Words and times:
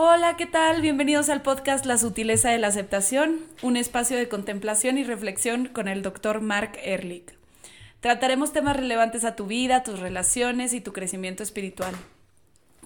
Hola, 0.00 0.36
¿qué 0.36 0.46
tal? 0.46 0.80
Bienvenidos 0.80 1.28
al 1.28 1.42
podcast 1.42 1.84
La 1.84 1.98
sutileza 1.98 2.50
de 2.50 2.58
la 2.58 2.68
aceptación, 2.68 3.40
un 3.62 3.76
espacio 3.76 4.16
de 4.16 4.28
contemplación 4.28 4.96
y 4.96 5.02
reflexión 5.02 5.66
con 5.66 5.88
el 5.88 6.02
doctor 6.02 6.40
Mark 6.40 6.78
Ehrlich. 6.84 7.34
Trataremos 7.98 8.52
temas 8.52 8.76
relevantes 8.76 9.24
a 9.24 9.34
tu 9.34 9.46
vida, 9.46 9.82
tus 9.82 9.98
relaciones 9.98 10.72
y 10.72 10.80
tu 10.80 10.92
crecimiento 10.92 11.42
espiritual. 11.42 11.96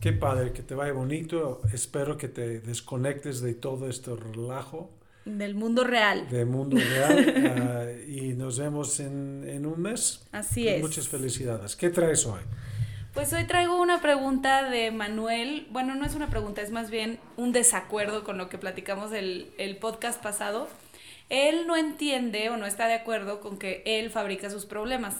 Qué 0.00 0.12
padre, 0.12 0.52
que 0.52 0.62
te 0.62 0.74
vaya 0.74 0.92
bonito. 0.92 1.60
Espero 1.72 2.16
que 2.16 2.28
te 2.28 2.60
desconectes 2.60 3.40
de 3.40 3.54
todo 3.54 3.88
este 3.88 4.14
relajo. 4.16 4.90
Del 5.24 5.54
mundo 5.54 5.84
real. 5.84 6.28
Del 6.28 6.46
mundo 6.46 6.76
real. 6.76 7.54
Ah, 7.56 7.86
y 8.08 8.32
nos 8.32 8.58
vemos 8.58 8.98
en, 8.98 9.44
en 9.46 9.66
un 9.66 9.80
mes. 9.80 10.26
Así 10.32 10.66
es. 10.66 10.82
Muchas 10.82 11.06
felicidades. 11.08 11.76
¿Qué 11.76 11.90
traes 11.90 12.26
hoy? 12.26 12.40
Pues 13.14 13.32
hoy 13.34 13.44
traigo 13.46 13.80
una 13.80 14.00
pregunta 14.00 14.68
de 14.68 14.90
Manuel. 14.90 15.68
Bueno, 15.70 15.94
no 15.94 16.06
es 16.06 16.14
una 16.14 16.30
pregunta, 16.30 16.62
es 16.62 16.70
más 16.70 16.90
bien 16.90 17.20
un 17.36 17.52
desacuerdo 17.52 18.24
con 18.24 18.38
lo 18.38 18.48
que 18.48 18.56
platicamos 18.56 19.12
el, 19.12 19.52
el 19.58 19.76
podcast 19.76 20.20
pasado 20.22 20.66
él 21.28 21.66
no 21.66 21.76
entiende 21.76 22.50
o 22.50 22.56
no 22.56 22.66
está 22.66 22.86
de 22.86 22.94
acuerdo 22.94 23.40
con 23.40 23.58
que 23.58 23.82
él 23.86 24.10
fabrica 24.10 24.50
sus 24.50 24.66
problemas. 24.66 25.16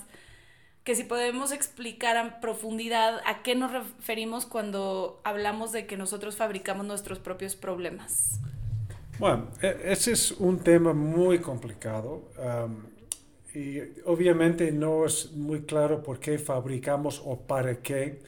Que 0.84 0.94
si 0.94 1.04
podemos 1.04 1.52
explicar 1.52 2.16
a 2.16 2.40
profundidad 2.40 3.20
a 3.24 3.42
qué 3.42 3.54
nos 3.54 3.72
referimos 3.72 4.46
cuando 4.46 5.20
hablamos 5.24 5.72
de 5.72 5.86
que 5.86 5.96
nosotros 5.96 6.36
fabricamos 6.36 6.86
nuestros 6.86 7.18
propios 7.18 7.54
problemas. 7.54 8.40
Bueno, 9.18 9.48
e, 9.62 9.80
ese 9.84 10.12
es 10.12 10.32
un 10.32 10.58
tema 10.58 10.92
muy 10.92 11.38
complicado 11.38 12.22
y 13.54 13.78
obviamente 14.04 14.72
no 14.72 15.06
es 15.06 15.32
muy 15.32 15.62
claro 15.62 16.02
por 16.02 16.18
qué 16.18 16.38
fabricamos 16.38 17.22
o 17.24 17.38
para 17.38 17.80
qué. 17.80 18.22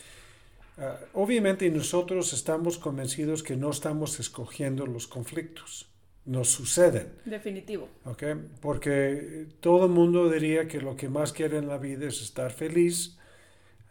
Ah, 0.79 0.99
obviamente 1.15 1.69
nosotros 1.71 2.33
estamos 2.33 2.79
convencidos 2.79 3.43
que 3.43 3.57
no 3.57 3.71
estamos 3.71 4.21
escogiendo 4.21 4.87
los 4.87 5.07
conflictos 5.07 5.94
nos 6.27 6.51
suceden. 6.51 7.09
Definitivo. 7.25 7.89
¿okay? 8.05 8.35
Porque 8.61 9.47
todo 9.61 9.87
el 9.87 9.93
mundo 9.93 10.31
diría 10.31 10.67
que 10.67 10.81
lo 10.81 10.97
que 10.97 11.09
más 11.09 11.33
quiere 11.33 11.59
en 11.59 11.69
la 11.69 11.79
vida 11.79 12.09
es 12.09 12.23
estar 12.23 12.51
feliz, 12.53 13.19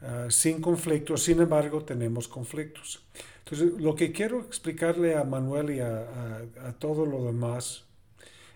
ah, 0.02 0.28
sin 0.30 0.61
conflictos, 0.61 1.23
sin 1.23 1.42
embargo 1.42 1.84
tenemos 1.84 2.28
conflictos. 2.28 3.06
Entonces, 3.39 3.80
lo 3.80 3.95
que 3.95 4.11
quiero 4.11 4.39
explicarle 4.39 5.16
a 5.16 5.23
Manuel 5.23 5.70
y 5.72 5.80
a, 5.80 6.00
a, 6.00 6.70
a 6.70 6.73
todo 6.73 7.06
lo 7.06 7.26
demás 7.26 7.86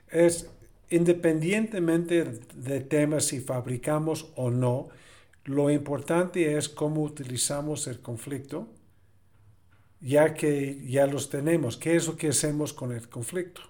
es, 0.09 0.49
independientemente 0.89 2.23
de 2.55 2.79
temas 2.79 3.25
si 3.25 3.41
fabricamos 3.41 4.31
o 4.35 4.49
no, 4.49 4.89
lo 5.43 5.69
importante 5.69 6.57
es 6.57 6.67
cómo 6.67 7.03
utilizamos 7.03 7.87
el 7.87 7.99
conflicto 7.99 8.67
ya 10.01 10.33
que 10.33 10.83
ya 10.87 11.07
los 11.07 11.29
tenemos. 11.29 11.77
¿Qué 11.77 11.95
es 11.95 12.07
lo 12.07 12.17
que 12.17 12.29
hacemos 12.29 12.73
con 12.73 12.91
el 12.91 13.07
conflicto? 13.09 13.61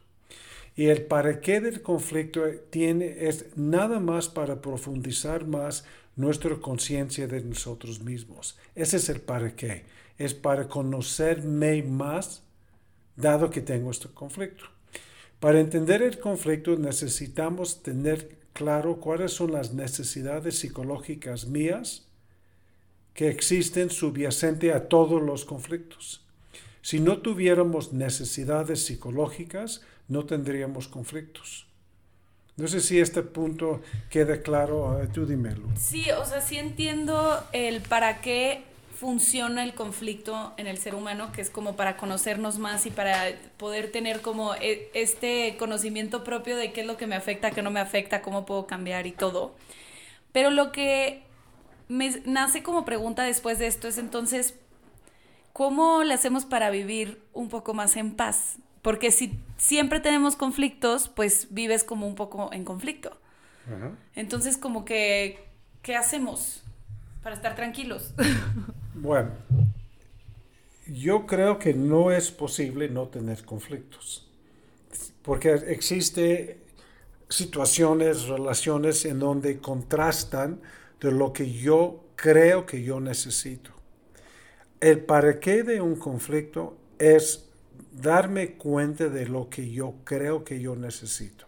Y 0.76 0.86
el 0.86 1.06
para 1.06 1.42
qué 1.42 1.60
del 1.60 1.82
conflicto 1.82 2.44
tiene, 2.70 3.28
es 3.28 3.46
nada 3.56 4.00
más 4.00 4.30
para 4.30 4.62
profundizar 4.62 5.48
más 5.48 5.86
nuestra 6.16 6.56
conciencia 6.58 7.28
de 7.28 7.42
nosotros 7.42 8.02
mismos. 8.02 8.58
Ese 8.76 8.98
es 8.98 9.10
el 9.10 9.22
para 9.22 9.56
qué. 9.56 9.86
Es 10.18 10.34
para 10.34 10.68
conocerme 10.68 11.82
más, 11.84 12.44
dado 13.16 13.50
que 13.50 13.62
tengo 13.62 13.92
este 13.92 14.10
conflicto. 14.10 14.66
Para 15.40 15.60
entender 15.60 16.02
el 16.02 16.20
conflicto 16.20 16.76
necesitamos 16.76 17.84
tener 17.84 18.38
claro 18.54 19.00
cuáles 19.00 19.34
son 19.34 19.52
las 19.52 19.74
necesidades 19.74 20.60
psicológicas 20.60 21.48
mías 21.48 22.07
que 23.18 23.30
existen 23.30 23.90
subyacente 23.90 24.72
a 24.72 24.90
todos 24.90 25.20
los 25.20 25.44
conflictos. 25.44 26.22
Si 26.84 27.00
no 27.00 27.18
tuviéramos 27.18 27.92
necesidades 27.92 28.86
psicológicas, 28.86 29.82
no 30.08 30.26
tendríamos 30.26 30.88
conflictos. 30.88 31.66
No 32.58 32.68
sé 32.68 32.80
si 32.80 33.00
este 33.00 33.24
punto 33.24 33.82
queda 34.12 34.44
claro, 34.44 35.02
tú 35.16 35.26
dímelo. 35.26 35.64
Sí, 35.80 36.06
o 36.12 36.26
sea, 36.26 36.42
sí 36.42 36.58
entiendo 36.58 37.44
el 37.54 37.82
para 37.82 38.22
qué 38.22 38.62
funciona 38.96 39.64
el 39.64 39.74
conflicto 39.74 40.54
en 40.58 40.68
el 40.68 40.78
ser 40.78 40.94
humano, 40.94 41.32
que 41.32 41.42
es 41.42 41.50
como 41.50 41.76
para 41.76 41.98
conocernos 41.98 42.60
más 42.60 42.86
y 42.86 42.92
para 42.92 43.32
poder 43.58 43.92
tener 43.92 44.22
como 44.22 44.54
e, 44.54 44.92
este 44.94 45.56
conocimiento 45.58 46.24
propio 46.24 46.56
de 46.56 46.72
qué 46.72 46.82
es 46.82 46.88
lo 46.88 46.98
que 46.98 47.08
me 47.08 47.16
afecta, 47.16 47.50
qué 47.50 47.64
no 47.64 47.72
me 47.72 47.80
afecta, 47.80 48.22
cómo 48.22 48.46
puedo 48.46 48.68
cambiar 48.68 49.08
y 49.08 49.12
todo. 49.12 49.56
Pero 50.32 50.52
lo 50.52 50.72
que 50.72 51.27
me 51.88 52.22
nace 52.26 52.64
como 52.64 52.86
pregunta 52.86 53.24
después 53.24 53.60
de 53.60 53.68
esto 53.68 53.88
es 53.88 53.98
entonces, 53.98 54.56
¿cómo 55.54 56.04
le 56.04 56.14
hacemos 56.14 56.46
para 56.46 56.70
vivir 56.70 57.22
un 57.34 57.50
poco 57.50 57.74
más 57.74 57.96
en 57.96 58.16
paz? 58.16 58.58
Porque 58.82 59.12
si 59.12 59.40
siempre 59.58 60.00
tenemos 60.00 60.36
conflictos, 60.36 61.10
pues 61.10 61.48
vives 61.52 61.84
como 61.84 62.08
un 62.08 62.16
poco 62.16 62.52
en 62.54 62.64
conflicto. 62.64 63.20
Entonces, 64.16 64.56
como 64.56 64.86
que, 64.86 65.46
¿qué 65.82 65.98
hacemos 65.98 66.64
para 67.22 67.36
estar 67.36 67.54
tranquilos? 67.56 68.14
bueno, 68.94 69.32
yo 70.88 71.26
creo 71.26 71.60
que 71.60 71.74
no 71.74 72.12
es 72.12 72.32
posible 72.32 72.88
no 72.88 73.10
tener 73.10 73.44
conflictos. 73.44 74.26
Porque 75.22 75.52
existe 75.68 76.62
situaciones, 77.28 78.28
relaciones 78.30 79.04
en 79.04 79.20
donde 79.20 79.60
contrastan 79.60 80.62
de 81.00 81.12
lo 81.12 81.34
que 81.34 81.52
yo 81.52 82.04
creo 82.16 82.66
que 82.66 82.84
yo 82.84 83.00
necesito. 83.00 83.72
El 84.80 85.00
para 85.06 85.40
qué 85.40 85.64
de 85.64 85.82
un 85.82 85.96
conflicto 85.96 86.78
es 87.00 87.50
darme 87.92 88.54
cuenta 88.54 89.10
de 89.10 89.28
lo 89.28 89.50
que 89.50 89.70
yo 89.70 89.96
creo 90.04 90.44
que 90.44 90.60
yo 90.60 90.76
necesito. 90.76 91.46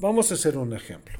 Vamos 0.00 0.30
a 0.30 0.34
hacer 0.34 0.56
un 0.56 0.72
ejemplo. 0.72 1.18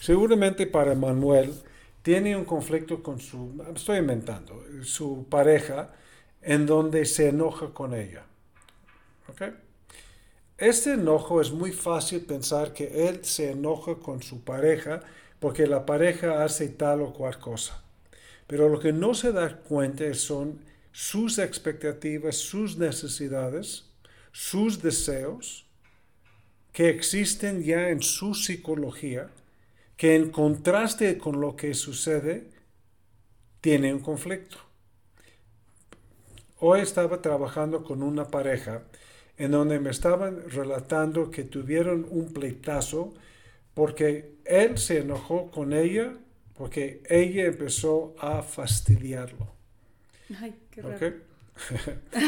Seguramente 0.00 0.66
para 0.66 0.94
Manuel 0.94 1.54
tiene 2.02 2.36
un 2.36 2.44
conflicto 2.44 3.02
con 3.02 3.20
su, 3.20 3.62
estoy 3.74 3.98
inventando, 3.98 4.64
su 4.82 5.26
pareja, 5.28 5.92
en 6.42 6.64
donde 6.64 7.04
se 7.04 7.28
enoja 7.28 7.68
con 7.72 7.94
ella. 7.94 8.24
Este 10.56 10.94
enojo 10.94 11.40
es 11.40 11.50
muy 11.50 11.72
fácil 11.72 12.22
pensar 12.22 12.72
que 12.72 13.08
él 13.08 13.24
se 13.24 13.52
enoja 13.52 13.94
con 13.96 14.22
su 14.22 14.42
pareja 14.42 15.02
porque 15.40 15.66
la 15.66 15.84
pareja 15.86 16.44
hace 16.44 16.68
tal 16.68 17.00
o 17.00 17.12
cual 17.12 17.38
cosa. 17.38 17.82
Pero 18.46 18.68
lo 18.68 18.78
que 18.78 18.92
no 18.92 19.14
se 19.14 19.32
da 19.32 19.56
cuenta 19.56 20.12
son 20.14 20.60
sus 20.92 21.38
expectativas, 21.38 22.36
sus 22.36 22.76
necesidades, 22.76 23.86
sus 24.32 24.82
deseos, 24.82 25.66
que 26.72 26.88
existen 26.88 27.62
ya 27.64 27.88
en 27.90 28.02
su 28.02 28.34
psicología, 28.34 29.30
que 29.96 30.14
en 30.14 30.30
contraste 30.30 31.18
con 31.18 31.40
lo 31.40 31.56
que 31.56 31.74
sucede, 31.74 32.48
tiene 33.60 33.92
un 33.92 34.00
conflicto. 34.00 34.56
Hoy 36.58 36.80
estaba 36.80 37.22
trabajando 37.22 37.84
con 37.84 38.02
una 38.02 38.28
pareja 38.28 38.82
en 39.36 39.52
donde 39.52 39.80
me 39.80 39.90
estaban 39.90 40.50
relatando 40.50 41.30
que 41.30 41.44
tuvieron 41.44 42.06
un 42.10 42.32
pleitazo 42.32 43.14
porque 43.74 44.34
él 44.50 44.78
se 44.78 44.98
enojó 44.98 45.50
con 45.50 45.72
ella 45.72 46.12
porque 46.56 47.02
ella 47.08 47.46
empezó 47.46 48.14
a 48.18 48.42
fastidiarlo. 48.42 49.48
Ay, 50.38 50.54
qué 50.70 50.82
raro. 50.82 51.14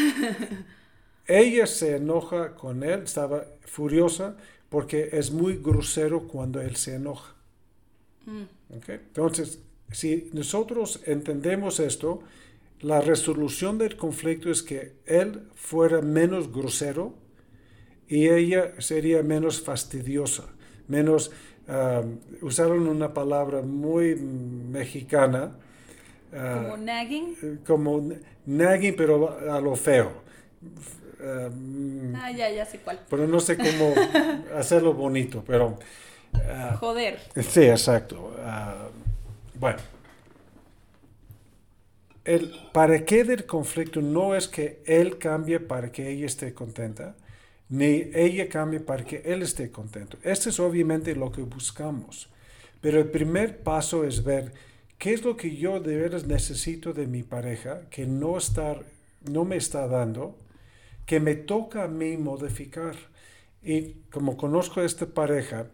ella 1.26 1.66
se 1.66 1.96
enoja 1.96 2.54
con 2.54 2.82
él, 2.82 3.02
estaba 3.02 3.46
furiosa 3.64 4.36
porque 4.68 5.10
es 5.12 5.30
muy 5.30 5.58
grosero 5.58 6.26
cuando 6.26 6.60
él 6.60 6.76
se 6.76 6.94
enoja. 6.94 7.34
Mm. 8.24 8.42
Entonces, 8.88 9.58
si 9.90 10.30
nosotros 10.32 11.00
entendemos 11.04 11.78
esto, 11.78 12.22
la 12.80 13.00
resolución 13.00 13.78
del 13.78 13.96
conflicto 13.96 14.50
es 14.50 14.62
que 14.62 14.94
él 15.06 15.48
fuera 15.54 16.00
menos 16.00 16.50
grosero 16.52 17.14
y 18.08 18.28
ella 18.28 18.80
sería 18.80 19.22
menos 19.22 19.60
fastidiosa, 19.60 20.44
menos, 20.88 21.30
um, 21.68 22.18
usaron 22.42 22.88
una 22.88 23.12
palabra 23.12 23.62
muy 23.62 24.14
mexicana. 24.16 25.52
Uh, 26.32 26.62
¿Como 26.62 26.76
nagging? 26.78 27.60
Como 27.66 28.12
nagging, 28.46 28.96
pero 28.96 29.38
a 29.50 29.60
lo 29.60 29.76
feo. 29.76 30.12
Um, 31.20 32.14
ah, 32.16 32.30
ya, 32.30 32.50
ya 32.50 32.64
sé 32.64 32.78
cuál. 32.78 33.00
Pero 33.08 33.26
no 33.26 33.40
sé 33.40 33.56
cómo 33.56 33.94
hacerlo 34.56 34.94
bonito, 34.94 35.44
pero... 35.46 35.78
Uh, 36.34 36.76
Joder. 36.78 37.20
Sí, 37.36 37.62
exacto. 37.62 38.34
Uh, 38.38 38.90
bueno 39.58 39.78
el 42.24 42.54
para 42.72 43.04
qué 43.04 43.24
del 43.24 43.46
conflicto 43.46 44.00
no 44.00 44.34
es 44.34 44.48
que 44.48 44.80
él 44.86 45.18
cambie 45.18 45.60
para 45.60 45.90
que 45.90 46.08
ella 46.10 46.26
esté 46.26 46.54
contenta, 46.54 47.16
ni 47.72 48.10
ella 48.12 48.50
cambie 48.50 48.80
para 48.80 49.02
que 49.02 49.22
él 49.24 49.40
esté 49.40 49.70
contento. 49.70 50.18
Esto 50.22 50.50
es 50.50 50.60
obviamente 50.60 51.16
lo 51.16 51.32
que 51.32 51.40
buscamos. 51.40 52.28
Pero 52.82 52.98
el 52.98 53.10
primer 53.10 53.62
paso 53.62 54.04
es 54.04 54.22
ver 54.22 54.52
qué 54.98 55.14
es 55.14 55.24
lo 55.24 55.38
que 55.38 55.56
yo 55.56 55.80
de 55.80 55.96
veras 55.96 56.26
necesito 56.26 56.92
de 56.92 57.06
mi 57.06 57.22
pareja 57.22 57.88
que 57.88 58.04
no, 58.04 58.36
está, 58.36 58.76
no 59.30 59.46
me 59.46 59.56
está 59.56 59.86
dando, 59.86 60.36
que 61.06 61.18
me 61.18 61.34
toca 61.34 61.84
a 61.84 61.88
mí 61.88 62.18
modificar. 62.18 62.94
Y 63.62 63.94
como 64.10 64.36
conozco 64.36 64.80
a 64.80 64.84
esta 64.84 65.06
pareja, 65.06 65.68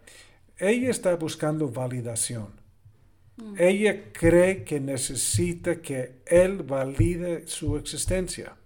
ella 0.57 0.91
está 0.91 1.17
buscando 1.17 1.69
validación. 1.69 2.47
Mm. 3.39 3.55
Ella 3.59 4.13
cree 4.13 4.63
que 4.63 4.79
necesita 4.79 5.83
que 5.83 6.21
él 6.27 6.63
valide 6.63 7.49
su 7.49 7.77
existencia. 7.77 8.58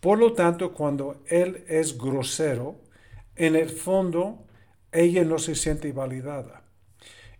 Por 0.00 0.18
lo 0.18 0.32
tanto, 0.32 0.72
cuando 0.72 1.22
él 1.26 1.64
es 1.68 1.96
grosero, 1.96 2.76
en 3.34 3.56
el 3.56 3.70
fondo, 3.70 4.44
ella 4.92 5.24
no 5.24 5.38
se 5.38 5.54
siente 5.54 5.92
validada. 5.92 6.62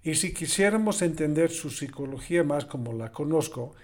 Y 0.03 0.15
si 0.15 0.33
quisiéramos 0.33 1.03
entender 1.03 1.51
su 1.51 1.71
psicología 1.71 2.45
más 2.45 2.65
como 2.65 2.93
la 2.93 3.11
conozco, 3.11 3.75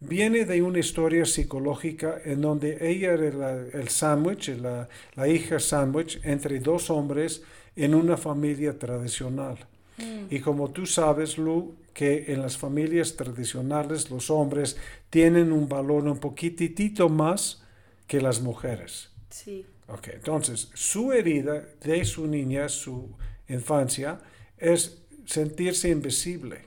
viene 0.00 0.44
de 0.44 0.62
una 0.62 0.78
historia 0.78 1.24
psicológica 1.24 2.20
en 2.24 2.40
donde 2.40 2.78
ella 2.80 3.14
era 3.14 3.52
el 3.72 3.88
sándwich, 3.88 4.48
la, 4.60 4.88
la 5.14 5.28
hija 5.28 5.58
sándwich 5.58 6.20
entre 6.24 6.60
dos 6.60 6.90
hombres 6.90 7.42
en 7.76 7.94
una 7.94 8.16
familia 8.16 8.78
tradicional. 8.78 9.58
Mm. 9.98 10.26
Y 10.34 10.40
como 10.40 10.70
tú 10.70 10.86
sabes, 10.86 11.38
Lu, 11.38 11.74
que 11.94 12.32
en 12.32 12.42
las 12.42 12.56
familias 12.56 13.16
tradicionales 13.16 14.10
los 14.10 14.30
hombres 14.30 14.76
tienen 15.10 15.52
un 15.52 15.68
valor 15.68 16.04
un 16.04 16.18
poquitito 16.18 17.08
más 17.08 17.61
que 18.06 18.20
las 18.20 18.40
mujeres. 18.40 19.10
Sí. 19.30 19.66
Ok, 19.88 20.08
entonces 20.08 20.70
su 20.74 21.12
herida 21.12 21.66
de 21.82 22.04
su 22.04 22.26
niña, 22.26 22.68
su 22.68 23.16
infancia, 23.48 24.20
es 24.58 25.02
sentirse 25.26 25.88
invisible. 25.88 26.66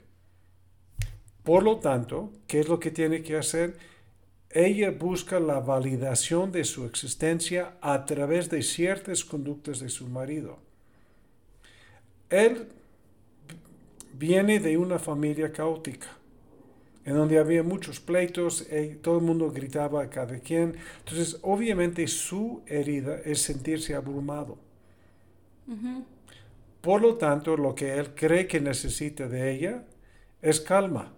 Por 1.42 1.62
lo 1.62 1.78
tanto, 1.78 2.32
¿qué 2.46 2.60
es 2.60 2.68
lo 2.68 2.80
que 2.80 2.90
tiene 2.90 3.22
que 3.22 3.36
hacer? 3.36 3.76
Ella 4.50 4.90
busca 4.90 5.38
la 5.38 5.60
validación 5.60 6.50
de 6.50 6.64
su 6.64 6.86
existencia 6.86 7.76
a 7.80 8.04
través 8.04 8.50
de 8.50 8.62
ciertas 8.62 9.24
conductas 9.24 9.80
de 9.80 9.88
su 9.88 10.08
marido. 10.08 10.58
Él 12.30 12.68
viene 14.14 14.58
de 14.58 14.76
una 14.76 14.98
familia 14.98 15.52
caótica, 15.52 16.08
en 17.06 17.14
donde 17.14 17.38
había 17.38 17.62
muchos 17.62 18.00
pleitos, 18.00 18.66
y 18.70 18.96
todo 18.96 19.18
el 19.18 19.24
mundo 19.24 19.50
gritaba 19.52 20.02
a 20.02 20.10
cada 20.10 20.40
quien. 20.40 20.76
Entonces, 20.98 21.38
obviamente 21.42 22.06
su 22.08 22.62
herida 22.66 23.20
es 23.24 23.40
sentirse 23.40 23.94
abrumado. 23.94 24.58
Por 26.80 27.00
lo 27.00 27.14
tanto, 27.14 27.56
lo 27.56 27.74
que 27.76 27.94
él 27.96 28.14
cree 28.14 28.48
que 28.48 28.60
necesita 28.60 29.28
de 29.28 29.52
ella 29.52 29.84
es 30.42 30.60
calma. 30.60 31.12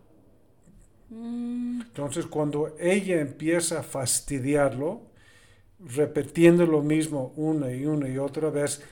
Mm. 1.08 1.80
Entonces, 1.80 2.26
cuando 2.26 2.76
ella 2.78 3.20
empieza 3.20 3.80
a 3.80 3.82
fastidiarlo, 3.82 5.00
repitiendo 5.80 6.66
lo 6.66 6.82
mismo 6.82 7.32
una 7.36 7.72
y 7.72 7.86
una 7.86 8.08
y 8.08 8.18
otra 8.18 8.50
vez, 8.50 8.82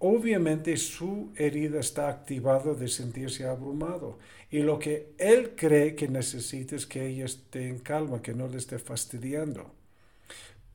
obviamente 0.00 0.76
su 0.76 1.32
herida 1.36 1.80
está 1.80 2.08
activada 2.08 2.74
de 2.74 2.88
sentirse 2.88 3.46
abrumado. 3.46 4.18
Y 4.50 4.60
lo 4.60 4.78
que 4.78 5.12
él 5.18 5.54
cree 5.56 5.94
que 5.94 6.08
necesita 6.08 6.76
es 6.76 6.86
que 6.86 7.06
ella 7.06 7.26
esté 7.26 7.68
en 7.68 7.78
calma, 7.78 8.22
que 8.22 8.34
no 8.34 8.48
le 8.48 8.58
esté 8.58 8.78
fastidiando. 8.78 9.72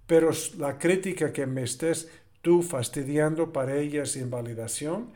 Pero 0.05 0.31
la 0.57 0.77
crítica 0.77 1.31
que 1.31 1.45
me 1.45 1.63
estés 1.63 2.09
tú 2.41 2.61
fastidiando 2.61 3.51
para 3.51 3.77
ella 3.77 4.03
es 4.03 4.15
invalidación. 4.15 5.11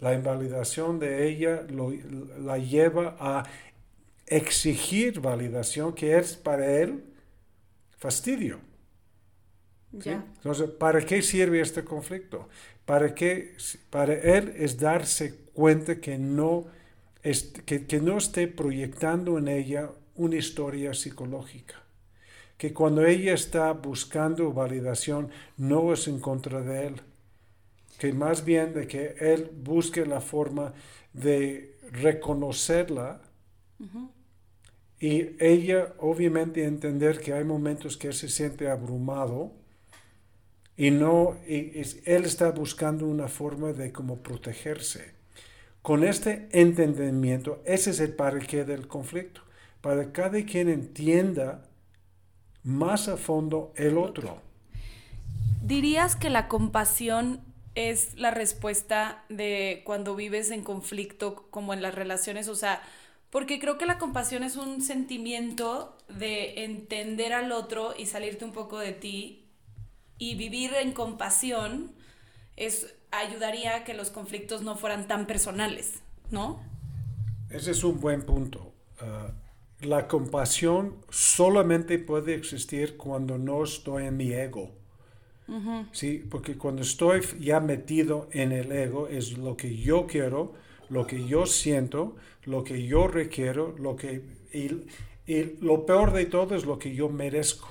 La 0.00 0.14
invalidación 0.14 0.98
de 0.98 1.28
ella 1.28 1.64
la 2.40 2.58
lleva 2.58 3.16
a 3.20 3.44
exigir 4.26 5.20
validación, 5.20 5.94
que 5.94 6.16
es 6.16 6.34
para 6.34 6.80
él 6.80 7.04
fastidio. 7.98 8.71
Entonces, 9.92 10.70
¿para 10.70 11.04
qué 11.04 11.22
sirve 11.22 11.60
este 11.60 11.84
conflicto? 11.84 12.48
Para, 12.84 13.14
que, 13.14 13.54
para 13.90 14.14
él 14.14 14.52
es 14.56 14.78
darse 14.78 15.34
cuenta 15.52 16.00
que 16.00 16.18
no, 16.18 16.66
que, 17.66 17.86
que 17.86 18.00
no 18.00 18.18
esté 18.18 18.48
proyectando 18.48 19.38
en 19.38 19.48
ella 19.48 19.90
una 20.16 20.36
historia 20.36 20.94
psicológica. 20.94 21.82
Que 22.56 22.72
cuando 22.72 23.04
ella 23.04 23.34
está 23.34 23.72
buscando 23.72 24.52
validación, 24.52 25.30
no 25.56 25.92
es 25.92 26.08
en 26.08 26.20
contra 26.20 26.60
de 26.60 26.86
él. 26.86 27.00
Que 27.98 28.12
más 28.12 28.44
bien 28.44 28.72
de 28.72 28.86
que 28.86 29.14
él 29.20 29.50
busque 29.52 30.06
la 30.06 30.20
forma 30.20 30.72
de 31.12 31.76
reconocerla 31.90 33.20
y 35.00 35.36
ella 35.40 35.94
obviamente 35.98 36.64
entender 36.64 37.20
que 37.20 37.32
hay 37.32 37.44
momentos 37.44 37.96
que 37.96 38.12
se 38.12 38.28
siente 38.28 38.70
abrumado 38.70 39.52
y 40.76 40.90
no, 40.90 41.36
él 41.46 42.24
está 42.24 42.50
buscando 42.50 43.06
una 43.06 43.28
forma 43.28 43.72
de 43.72 43.92
cómo 43.92 44.18
protegerse. 44.18 45.12
Con 45.82 46.04
este 46.04 46.48
entendimiento, 46.52 47.60
ese 47.64 47.90
es 47.90 48.00
el 48.00 48.14
para 48.14 48.38
qué 48.38 48.64
del 48.64 48.86
conflicto, 48.86 49.42
para 49.80 50.04
que 50.04 50.12
cada 50.12 50.44
quien 50.44 50.68
entienda 50.68 51.62
más 52.62 53.08
a 53.08 53.16
fondo 53.16 53.72
el 53.76 53.98
otro. 53.98 54.40
¿Dirías 55.62 56.16
que 56.16 56.30
la 56.30 56.48
compasión 56.48 57.40
es 57.74 58.14
la 58.14 58.30
respuesta 58.30 59.24
de 59.28 59.82
cuando 59.84 60.14
vives 60.14 60.50
en 60.50 60.62
conflicto 60.62 61.46
como 61.50 61.74
en 61.74 61.82
las 61.82 61.94
relaciones? 61.94 62.48
O 62.48 62.54
sea, 62.54 62.82
porque 63.30 63.58
creo 63.58 63.78
que 63.78 63.86
la 63.86 63.98
compasión 63.98 64.42
es 64.44 64.56
un 64.56 64.82
sentimiento 64.82 65.96
de 66.08 66.64
entender 66.64 67.32
al 67.32 67.50
otro 67.50 67.94
y 67.96 68.06
salirte 68.06 68.44
un 68.44 68.52
poco 68.52 68.78
de 68.78 68.92
ti 68.92 69.41
y 70.18 70.34
vivir 70.34 70.74
en 70.74 70.92
compasión 70.92 71.92
es, 72.56 72.94
ayudaría 73.10 73.76
a 73.76 73.84
que 73.84 73.94
los 73.94 74.10
conflictos 74.10 74.62
no 74.62 74.76
fueran 74.76 75.08
tan 75.08 75.26
personales, 75.26 75.94
¿no? 76.30 76.60
Ese 77.50 77.72
es 77.72 77.84
un 77.84 78.00
buen 78.00 78.22
punto. 78.22 78.72
Ah, 79.00 79.32
la 79.80 80.06
compasión 80.08 80.96
solamente 81.10 81.98
puede 81.98 82.34
existir 82.34 82.96
cuando 82.96 83.38
no 83.38 83.64
estoy 83.64 84.06
en 84.06 84.16
mi 84.16 84.32
ego. 84.32 84.70
Sí, 85.90 86.24
porque 86.30 86.56
cuando 86.56 86.80
estoy 86.80 87.20
ya 87.38 87.60
metido 87.60 88.28
en 88.32 88.52
el 88.52 88.72
ego 88.72 89.08
es 89.08 89.36
lo 89.36 89.54
que 89.54 89.76
yo 89.76 90.06
quiero, 90.06 90.54
lo 90.88 91.06
que 91.06 91.26
yo 91.26 91.44
siento, 91.44 92.16
lo 92.44 92.64
que 92.64 92.86
yo 92.86 93.06
requiero, 93.06 93.74
lo 93.76 93.94
que 93.94 94.22
y 95.26 95.42
lo 95.60 95.84
peor 95.84 96.12
de 96.12 96.24
todo 96.26 96.54
es 96.54 96.64
lo 96.64 96.78
que 96.78 96.94
yo 96.94 97.08
merezco. 97.08 97.68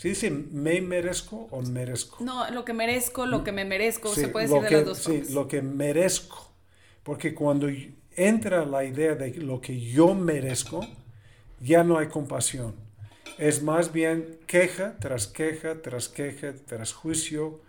¿Sí 0.00 0.08
dice 0.08 0.30
me 0.30 0.80
merezco 0.80 1.46
o 1.50 1.60
merezco? 1.60 2.24
No, 2.24 2.50
lo 2.50 2.64
que 2.64 2.72
merezco, 2.72 3.26
lo 3.26 3.44
que 3.44 3.52
me 3.52 3.66
merezco, 3.66 4.08
se 4.14 4.28
puede 4.28 4.46
decir 4.46 4.62
de 4.62 4.70
las 4.70 4.84
dos 4.86 5.02
formas. 5.02 5.26
Sí, 5.26 5.34
lo 5.34 5.46
que 5.46 5.60
merezco. 5.60 6.54
Porque 7.02 7.34
cuando 7.34 7.68
entra 8.16 8.64
la 8.64 8.82
idea 8.82 9.14
de 9.14 9.34
lo 9.34 9.60
que 9.60 9.78
yo 9.78 10.14
merezco, 10.14 10.80
ya 11.60 11.84
no 11.84 11.98
hay 11.98 12.08
compasión. 12.08 12.76
Es 13.36 13.62
más 13.62 13.92
bien 13.92 14.38
queja 14.46 14.96
tras 14.98 15.26
queja, 15.26 15.82
tras 15.82 16.08
queja, 16.08 16.54
tras 16.64 16.94
juicio, 16.94 17.60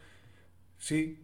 ¿sí? 0.80 1.20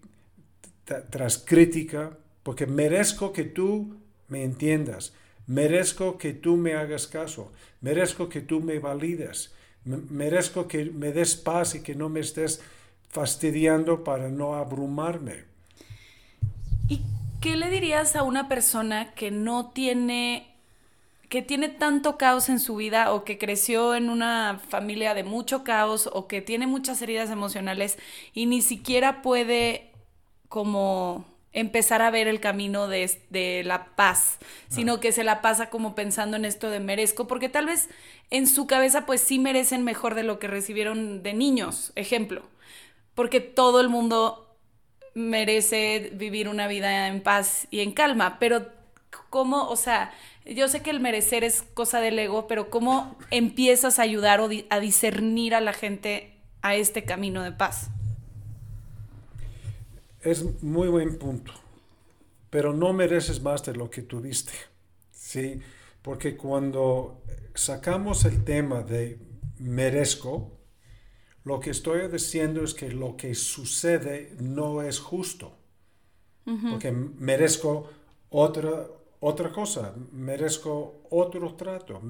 tras 1.09 1.37
crítica, 1.37 2.17
porque 2.43 2.67
merezco 2.67 3.31
que 3.31 3.45
tú 3.45 3.95
me 4.27 4.43
entiendas, 4.43 5.13
merezco 5.45 6.17
que 6.17 6.33
tú 6.33 6.57
me 6.57 6.73
hagas 6.73 7.07
caso, 7.07 7.53
merezco 7.79 8.27
que 8.27 8.41
tú 8.41 8.59
me 8.59 8.79
valides 8.79 9.53
merezco 9.87 10.67
que 10.67 10.85
me 10.85 11.11
des 11.11 11.35
paz 11.35 11.75
y 11.75 11.81
que 11.81 11.95
no 11.95 12.09
me 12.09 12.19
estés 12.19 12.61
fastidiando 13.09 14.03
para 14.03 14.29
no 14.29 14.55
abrumarme. 14.55 15.45
¿Y 16.89 17.01
qué 17.41 17.55
le 17.55 17.69
dirías 17.69 18.15
a 18.15 18.23
una 18.23 18.47
persona 18.47 19.13
que 19.13 19.31
no 19.31 19.71
tiene 19.71 20.53
que 21.29 21.41
tiene 21.41 21.67
tanto 21.67 22.17
caos 22.17 22.47
en 22.47 22.59
su 22.59 22.77
vida 22.77 23.11
o 23.11 23.25
que 23.25 23.37
creció 23.37 23.95
en 23.95 24.09
una 24.09 24.61
familia 24.69 25.13
de 25.13 25.23
mucho 25.23 25.65
caos 25.65 26.09
o 26.13 26.27
que 26.27 26.41
tiene 26.41 26.67
muchas 26.67 27.01
heridas 27.01 27.29
emocionales 27.29 27.97
y 28.33 28.45
ni 28.45 28.61
siquiera 28.61 29.21
puede 29.21 29.91
como 30.47 31.25
empezar 31.57 32.03
a 32.03 32.11
ver 32.11 32.27
el 32.27 32.39
camino 32.39 32.87
de, 32.87 33.63
la 33.65 33.95
paz, 33.95 34.37
sino 34.69 34.99
que 34.99 35.11
se 35.11 35.23
la 35.23 35.41
pasa 35.41 35.71
como 35.71 35.95
pensando 35.95 36.37
en 36.37 36.45
esto 36.45 36.69
de 36.69 36.79
merezco, 36.79 37.27
porque 37.27 37.49
tal 37.49 37.65
vez 37.65 37.89
en 38.29 38.45
su 38.45 38.67
cabeza 38.67 39.07
pues 39.07 39.21
sí 39.21 39.39
merecen 39.39 39.83
mejor 39.83 40.13
de 40.13 40.21
lo 40.21 40.37
que 40.37 40.47
recibieron 40.47 41.23
de 41.23 41.33
niños, 41.33 41.93
ejemplo, 41.95 42.43
porque 43.15 43.39
todo 43.39 43.81
el 43.81 43.89
mundo 43.89 44.55
merece 45.15 46.11
vivir 46.13 46.47
una 46.47 46.67
vida 46.67 47.07
en 47.07 47.21
paz 47.21 47.67
y 47.71 47.79
en 47.79 47.91
calma, 47.91 48.37
pero 48.39 48.67
¿cómo, 49.31 49.67
o 49.67 49.77
sea, 49.77 50.11
yo 50.45 50.67
sé 50.67 50.83
que 50.83 50.91
el 50.91 50.99
merecer 50.99 51.43
es 51.43 51.63
cosa 51.63 51.99
del 52.01 52.19
ego, 52.19 52.45
pero 52.45 52.69
¿cómo 52.69 53.17
empiezas 53.31 53.97
a 53.97 54.03
ayudar 54.03 54.41
o 54.41 54.49
a 54.69 54.79
discernir 54.79 55.55
a 55.55 55.61
la 55.61 55.73
gente 55.73 56.35
a 56.61 56.75
este 56.75 57.03
camino 57.03 57.41
de 57.41 57.51
paz? 57.51 57.89
Es 60.27 60.61
muy 60.61 60.89
buen 60.89 61.17
punto, 61.17 61.53
pero 62.49 62.73
no 62.73 62.91
mereces 62.91 63.41
más 63.41 63.63
de 63.63 63.73
lo 63.73 63.89
que 63.89 64.01
tuviste, 64.01 64.51
¿sí? 65.09 65.61
Porque 66.01 66.35
cuando 66.35 67.21
sacamos 67.55 68.25
el 68.25 68.43
tema 68.43 68.81
de 68.81 69.19
merezco, 69.59 70.51
lo 71.45 71.61
que 71.61 71.69
estoy 71.69 72.09
diciendo 72.09 72.61
es 72.61 72.73
que 72.73 72.91
lo 72.91 73.15
que 73.15 73.35
sucede 73.35 74.35
no 74.41 74.81
es 74.81 74.99
justo, 74.99 75.55
porque 76.71 76.91
merezco 76.91 77.89
otra, 78.29 78.85
otra 79.21 79.49
cosa, 79.49 79.95
merezco 80.11 81.03
otro 81.09 81.55
trato. 81.55 82.01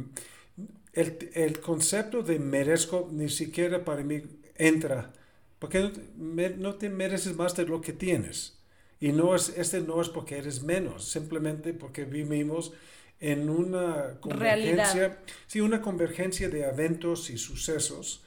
El, 0.92 1.60
concepto 1.60 2.24
de 2.24 2.40
merezco 2.40 3.10
ni 3.12 3.30
siquiera 3.30 3.86
para 3.86 4.02
mí 4.02 4.24
entra, 4.56 5.14
porque 5.60 5.92
no 6.16 6.76
te, 6.76 6.90
mereces 6.90 7.36
más 7.36 7.56
de 7.56 7.66
lo 7.66 7.82
que 7.82 7.94
tienes. 7.94 8.58
Y 9.00 9.12
no 9.12 9.36
es, 9.36 9.50
este 9.50 9.82
no 9.82 10.02
es 10.02 10.10
porque 10.10 10.38
eres 10.38 10.64
menos, 10.64 11.10
simplemente 11.10 11.74
porque 11.74 12.06
vivimos 12.06 12.74
en 13.20 13.50
una 13.50 14.20
convergencia, 14.20 15.20
sí, 15.48 15.62
una 15.62 15.82
convergencia 15.82 16.50
de 16.50 16.68
eventos 16.68 17.30
y 17.30 17.38
sucesos 17.38 18.24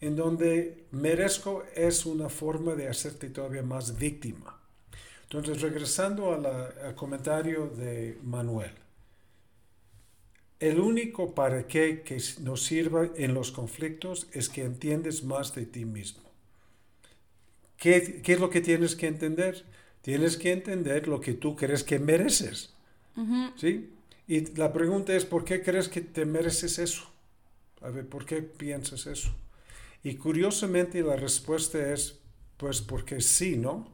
en 0.00 0.16
donde 0.16 0.86
merezco 0.90 1.64
es 1.76 2.06
una 2.06 2.28
forma 2.28 2.74
de 2.74 2.88
hacerte 2.88 3.30
todavía 3.30 3.62
más 3.62 3.96
víctima. 3.98 4.58
Entonces, 5.22 5.62
regresando 5.62 6.34
al 6.34 6.94
comentario 6.96 7.68
de 7.68 8.18
Manuel, 8.22 8.72
el 10.58 10.78
único 10.78 11.34
para 11.34 11.66
qué 11.66 12.02
que 12.02 12.20
nos 12.40 12.64
sirva 12.64 13.10
en 13.16 13.32
los 13.32 13.50
conflictos 13.50 14.28
es 14.32 14.48
que 14.48 14.62
entiendes 14.62 15.24
más 15.24 15.54
de 15.54 15.66
ti 15.66 15.84
mismo. 15.84 16.31
¿Qué, 17.82 18.22
es 18.24 18.38
lo 18.38 18.48
que 18.48 18.60
tienes 18.60 18.94
que 18.94 19.08
entender? 19.08 19.64
Tienes 20.02 20.36
que 20.36 20.52
entender 20.52 21.08
lo 21.08 21.20
que 21.20 21.34
tú 21.34 21.56
crees 21.56 21.82
que 21.82 21.98
mereces. 21.98 22.72
¿Sí? 23.56 23.90
Y 24.28 24.54
la 24.54 24.72
pregunta 24.72 25.12
es, 25.14 25.24
¿por 25.24 25.44
qué 25.44 25.64
crees 25.64 25.88
que 25.88 26.00
te 26.00 26.24
mereces 26.24 26.78
eso? 26.78 27.10
A 27.80 27.90
ver, 27.90 28.06
¿por 28.06 28.24
qué 28.24 28.40
piensas 28.40 29.06
eso? 29.06 29.34
Y 30.04 30.14
curiosamente 30.14 31.02
la 31.02 31.16
respuesta 31.16 31.92
es, 31.92 32.20
pues 32.56 32.80
porque 32.80 33.20
sí, 33.20 33.56
¿no? 33.56 33.88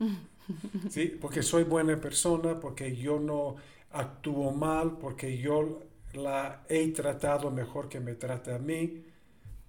¿sí? 0.90 1.16
Porque 1.20 1.44
soy 1.44 1.62
buena 1.62 2.00
persona, 2.00 2.58
porque 2.58 2.96
yo 2.96 3.20
no 3.20 3.54
actúo 3.92 4.50
mal, 4.50 4.98
porque 4.98 5.38
yo 5.38 5.84
la 6.14 6.64
he 6.68 6.88
tratado 6.88 7.52
mejor 7.52 7.88
que 7.88 8.00
me 8.00 8.16
trata 8.16 8.56
a 8.56 8.58
mí. 8.58 9.04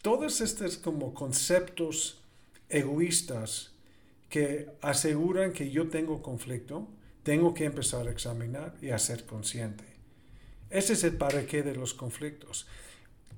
Todos 0.02 0.42
estos 0.42 0.78
como 0.78 1.14
conceptos 1.14 2.25
egoístas 2.70 3.72
que 4.30 4.70
aseguran 4.82 5.54
que 5.54 5.70
yo 5.70 5.90
tengo 5.90 6.22
conflicto, 6.22 6.88
tengo 7.24 7.54
que 7.54 7.66
empezar 7.66 8.08
a 8.08 8.12
examinar 8.12 8.76
y 8.82 8.90
a 8.90 9.00
ser 9.00 9.26
consciente. 9.26 9.84
Ese 10.70 10.94
es 10.94 11.04
el 11.04 11.18
para 11.18 11.46
qué 11.46 11.64
de 11.64 11.76
los 11.76 11.94
conflictos. 11.94 12.68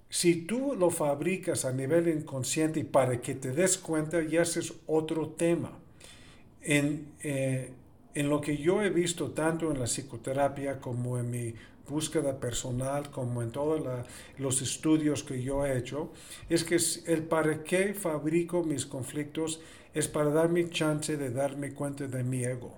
Si 0.09 0.43
tú 0.43 0.75
lo 0.75 0.89
fabricas 0.89 1.65
a 1.65 1.73
nivel 1.73 2.07
inconsciente 2.07 2.79
y 2.79 2.83
para 2.83 3.21
que 3.21 3.35
te 3.35 3.51
des 3.51 3.77
cuenta, 3.77 4.21
ya 4.21 4.41
es 4.41 4.73
otro 4.87 5.29
tema 5.29 5.77
en, 6.61 7.07
eh, 7.21 7.71
en 8.13 8.29
lo 8.29 8.41
que 8.41 8.57
yo 8.57 8.81
he 8.81 8.89
visto 8.89 9.31
tanto 9.31 9.71
en 9.71 9.79
la 9.79 9.85
psicoterapia 9.85 10.79
como 10.79 11.19
en 11.19 11.29
mi 11.29 11.53
búsqueda 11.87 12.39
personal, 12.39 13.09
como 13.11 13.41
en 13.41 13.51
todos 13.51 13.81
los 14.37 14.61
estudios 14.61 15.23
que 15.23 15.41
yo 15.41 15.65
he 15.65 15.77
hecho, 15.77 16.11
es 16.49 16.63
que 16.63 16.77
el 17.11 17.23
para 17.23 17.63
qué 17.63 17.93
fabrico 17.93 18.63
mis 18.63 18.85
conflictos 18.85 19.61
es 19.93 20.07
para 20.07 20.29
darme 20.29 20.69
chance 20.69 21.17
de 21.17 21.31
darme 21.31 21.73
cuenta 21.73 22.07
de 22.07 22.23
mi 22.23 22.43
ego. 22.43 22.73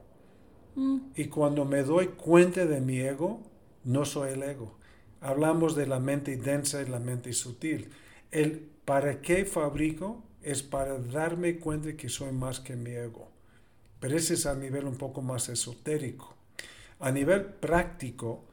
Mm. 0.76 0.98
Y 1.16 1.26
cuando 1.26 1.66
me 1.66 1.84
doy 1.84 2.08
cuenta 2.08 2.66
de 2.66 2.80
mi 2.80 3.00
ego, 3.00 3.42
no 3.84 4.06
soy 4.06 4.34
el 4.34 4.44
ego. 4.44 4.78
Hablamos 5.22 5.76
de 5.76 5.88
la 5.88 6.00
mente 6.00 6.38
densa 6.38 6.82
y 6.82 6.88
la 6.88 7.00
mente 7.00 7.34
sutil. 7.34 7.90
El 8.32 8.70
para 8.86 9.22
qué 9.22 9.46
fabrico 9.46 10.24
es 10.42 10.64
para 10.64 10.98
darme 10.98 11.58
cuenta 11.58 11.96
que 11.98 12.10
soy 12.10 12.32
más 12.32 12.60
que 12.60 12.76
mi 12.76 12.92
ego. 12.92 13.30
Pero 14.00 14.16
ese 14.16 14.36
es 14.36 14.46
a 14.46 14.56
nivel 14.56 14.86
un 14.86 14.96
poco 14.96 15.22
más 15.22 15.50
esotérico. 15.50 16.36
A 17.00 17.12
nivel 17.12 17.46
práctico, 17.46 18.46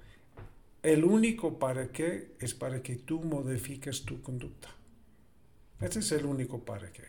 el 0.93 1.05
único 1.05 1.59
para 1.59 1.89
qué 1.89 2.37
es 2.39 2.55
para 2.55 2.83
que 2.83 2.97
tú 2.97 3.21
modifiques 3.21 4.05
tu 4.05 4.23
conducta. 4.23 4.69
Ese 5.81 5.99
es 5.99 6.13
el 6.13 6.25
único 6.25 6.65
para 6.65 6.93
qué. 6.93 7.03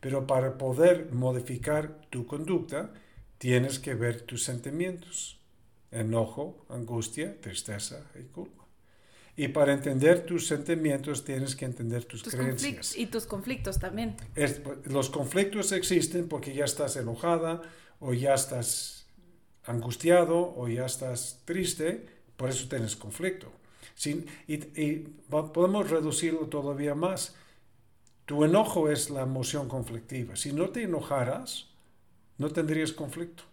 Pero 0.00 0.26
para 0.26 0.56
poder 0.56 1.12
modificar 1.12 2.00
tu 2.10 2.26
conducta, 2.26 2.92
tienes 3.38 3.78
que 3.78 3.94
ver 3.94 4.22
tus 4.22 4.44
sentimientos. 4.44 5.40
Enojo, 5.90 6.64
angustia, 6.68 7.40
tristeza 7.40 8.06
y 8.18 8.24
culpa. 8.24 8.64
Y 9.36 9.48
para 9.48 9.72
entender 9.72 10.24
tus 10.24 10.46
sentimientos 10.46 11.24
tienes 11.24 11.56
que 11.56 11.64
entender 11.64 12.04
tus, 12.04 12.22
creencias. 12.22 12.96
Y 12.96 13.06
tus 13.06 13.26
conflictos 13.26 13.80
también. 13.80 14.16
los 14.84 15.10
conflictos 15.10 15.72
existen 15.72 16.28
porque 16.28 16.54
ya 16.54 16.64
estás 16.64 16.96
enojada, 16.96 17.62
o 17.98 18.12
ya 18.12 18.34
estás 18.34 19.06
angustiado 19.64 20.54
o 20.56 20.68
ya 20.68 20.84
estás 20.84 21.40
triste, 21.44 22.06
por 22.36 22.50
eso 22.50 22.68
tienes 22.68 22.96
conflicto. 22.96 23.52
y, 24.46 24.96
podemos 25.28 25.90
reducirlo 25.90 26.46
todavía 26.46 26.94
más. 26.94 27.34
Tu 28.26 28.44
enojo 28.44 28.90
es 28.90 29.10
la 29.10 29.22
emoción 29.22 29.68
conflictiva. 29.68 30.36
Si 30.36 30.52
no 30.52 30.70
te 30.70 30.82
enojaras, 30.82 31.66
no 32.38 32.50
tendrías 32.50 32.92
conflicto. 32.92 33.44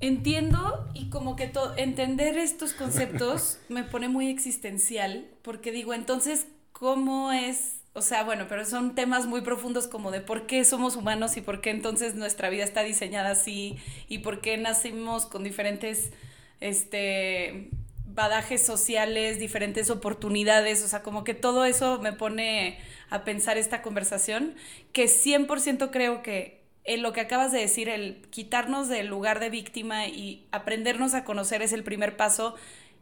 Entiendo 0.00 0.88
y 0.92 1.08
como 1.08 1.36
que 1.36 1.52
entender 1.76 2.36
estos 2.36 2.72
conceptos 2.72 3.58
me 3.68 3.82
pone 3.82 4.08
muy 4.08 4.28
existencial 4.28 5.26
porque 5.42 5.72
digo, 5.72 5.94
entonces, 5.94 6.46
¿cómo 6.72 7.32
es 7.32 7.76
o 7.96 8.02
sea, 8.02 8.24
bueno, 8.24 8.44
pero 8.46 8.66
son 8.66 8.94
temas 8.94 9.24
muy 9.24 9.40
profundos 9.40 9.86
como 9.86 10.10
de 10.10 10.20
por 10.20 10.46
qué 10.46 10.66
somos 10.66 10.96
humanos 10.96 11.38
y 11.38 11.40
por 11.40 11.62
qué 11.62 11.70
entonces 11.70 12.14
nuestra 12.14 12.50
vida 12.50 12.62
está 12.62 12.82
diseñada 12.82 13.30
así 13.30 13.78
y 14.06 14.18
por 14.18 14.42
qué 14.42 14.58
nacimos 14.58 15.24
con 15.24 15.42
diferentes 15.42 16.12
este 16.60 17.70
badajes 18.16 18.64
sociales, 18.64 19.38
diferentes 19.38 19.90
oportunidades, 19.90 20.82
o 20.82 20.88
sea, 20.88 21.02
como 21.02 21.22
que 21.22 21.34
todo 21.34 21.66
eso 21.66 22.00
me 22.00 22.14
pone 22.14 22.78
a 23.10 23.24
pensar 23.24 23.58
esta 23.58 23.82
conversación, 23.82 24.54
que 24.92 25.04
100% 25.04 25.90
creo 25.92 26.22
que 26.22 26.64
en 26.84 27.02
lo 27.02 27.12
que 27.12 27.20
acabas 27.20 27.52
de 27.52 27.58
decir, 27.58 27.88
el 27.88 28.22
quitarnos 28.30 28.88
del 28.88 29.08
lugar 29.08 29.38
de 29.38 29.50
víctima 29.50 30.06
y 30.06 30.46
aprendernos 30.50 31.14
a 31.14 31.24
conocer 31.24 31.60
es 31.60 31.72
el 31.72 31.82
primer 31.82 32.16
paso 32.16 32.54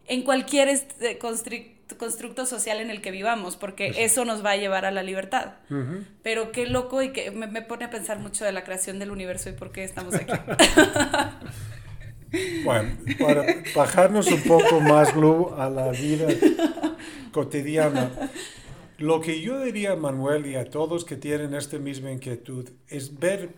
en 0.07 0.23
cualquier 0.23 0.69
este, 0.69 1.19
constructo 1.19 2.47
social 2.47 2.81
en 2.81 2.91
el 2.91 3.01
que 3.01 3.11
vivamos, 3.11 3.57
porque 3.57 3.93
eso 3.99 4.25
nos 4.25 4.45
va 4.45 4.53
a 4.53 4.57
llevar 4.57 4.85
a 4.85 4.91
la 4.91 5.03
libertad. 5.03 5.55
Pero 6.23 6.51
qué 6.51 6.67
loco 6.67 7.03
y 7.03 7.13
que 7.13 7.31
me, 7.31 7.63
pone 7.63 7.85
a 7.85 7.91
pensar 7.91 8.19
mucho 8.19 8.45
de 8.45 8.53
la 8.53 8.65
creación 8.65 8.99
del 8.99 9.11
universo 9.11 9.51
y 9.51 9.53
por 9.53 9.71
qué 9.71 9.85
estamos 9.85 10.15
aquí. 10.15 10.33
bueno, 12.65 12.97
para 13.19 13.63
bajarnos 13.75 14.31
un 14.31 14.43
poco 14.43 14.81
más, 14.81 15.15
Lu, 15.15 15.51
a 15.57 15.69
la 15.69 15.91
vida 15.91 16.29
cotidiana, 17.33 18.11
lo 18.99 19.21
que 19.21 19.41
yo 19.41 19.61
diría, 19.61 19.97
Manuel, 19.97 20.47
y 20.47 20.55
a 20.55 20.71
todos 20.71 21.05
que 21.05 21.17
tienen 21.17 21.55
esta 21.55 21.79
misma 21.79 22.13
inquietud, 22.13 22.69
es 22.89 23.19
ver 23.19 23.51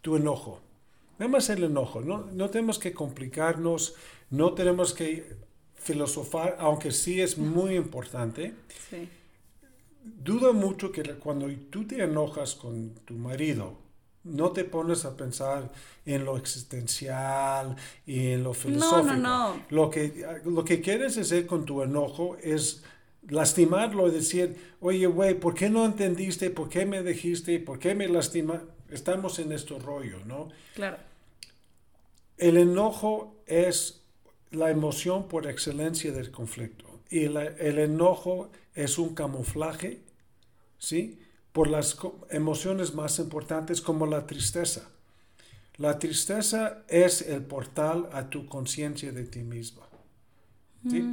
tu 0.00 0.16
enojo. 0.16 0.60
Nada 1.18 1.30
más 1.30 1.50
el 1.50 1.64
enojo, 1.64 2.00
no, 2.00 2.26
no 2.32 2.50
tenemos 2.50 2.78
que 2.78 2.92
complicarnos, 2.92 3.94
no 4.30 4.52
tenemos 4.54 4.94
que 4.94 5.36
filosofar, 5.74 6.56
aunque 6.58 6.92
sí 6.92 7.20
es 7.20 7.36
muy 7.38 7.74
importante. 7.74 8.54
Sí. 8.90 9.08
Dudo 10.02 10.54
mucho 10.54 10.92
que 10.92 11.02
cuando 11.14 11.48
tú 11.70 11.86
te 11.86 12.02
enojas 12.02 12.54
con 12.54 12.94
tu 13.04 13.14
marido 13.14 13.76
no 14.24 14.50
te 14.50 14.64
pones 14.64 15.04
a 15.04 15.16
pensar 15.16 15.70
en 16.04 16.24
lo 16.24 16.36
existencial 16.36 17.76
y 18.06 18.32
en 18.32 18.44
lo 18.44 18.52
filosófico. 18.52 19.02
No, 19.02 19.16
no, 19.16 19.54
no. 19.54 19.62
Lo 19.70 19.90
que, 19.90 20.24
lo 20.44 20.64
que 20.64 20.80
quieres 20.80 21.16
hacer 21.16 21.46
con 21.46 21.64
tu 21.64 21.82
enojo 21.82 22.36
es 22.42 22.82
lastimarlo 23.28 24.08
y 24.08 24.12
decir, 24.12 24.56
oye, 24.80 25.06
güey, 25.06 25.34
¿por 25.38 25.54
qué 25.54 25.70
no 25.70 25.84
entendiste? 25.84 26.50
¿Por 26.50 26.68
qué 26.68 26.86
me 26.86 27.02
dijiste? 27.02 27.58
¿Por 27.60 27.78
qué 27.78 27.94
me 27.94 28.08
lastima? 28.08 28.62
Estamos 28.90 29.38
en 29.38 29.52
este 29.52 29.78
rollo, 29.78 30.18
¿no? 30.26 30.48
Claro. 30.74 30.98
El 32.36 32.56
enojo 32.56 33.36
es 33.46 34.02
la 34.50 34.70
emoción 34.70 35.28
por 35.28 35.46
excelencia 35.46 36.12
del 36.12 36.30
conflicto. 36.30 36.86
Y 37.08 37.24
el 37.24 37.78
enojo 37.78 38.50
es 38.74 38.98
un 38.98 39.14
camuflaje, 39.14 40.00
¿sí? 40.78 41.18
Por 41.52 41.68
las 41.68 41.96
emociones 42.30 42.94
más 42.94 43.18
importantes 43.18 43.80
como 43.80 44.06
la 44.06 44.26
tristeza. 44.26 44.88
La 45.76 45.98
tristeza 45.98 46.82
es 46.88 47.22
el 47.22 47.42
portal 47.42 48.08
a 48.12 48.28
tu 48.28 48.46
conciencia 48.46 49.12
de 49.12 49.24
ti 49.24 49.42
misma. 49.42 49.86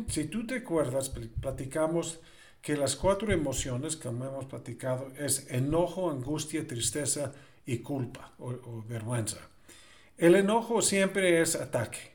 Si 0.08 0.26
tú 0.26 0.48
te 0.48 0.58
acuerdas, 0.58 1.12
platicamos 1.42 2.20
que 2.62 2.76
las 2.76 2.96
cuatro 2.96 3.32
emociones, 3.32 3.96
como 3.96 4.26
hemos 4.26 4.46
platicado, 4.46 5.12
es 5.18 5.50
enojo, 5.50 6.10
angustia, 6.10 6.68
tristeza 6.68 7.34
y 7.66 7.80
culpa 7.80 8.34
o, 8.40 8.84
vergüenza. 8.88 9.40
El 10.18 10.36
enojo 10.36 10.82
siempre 10.82 11.42
es 11.42 11.56
ataque. 11.56 12.12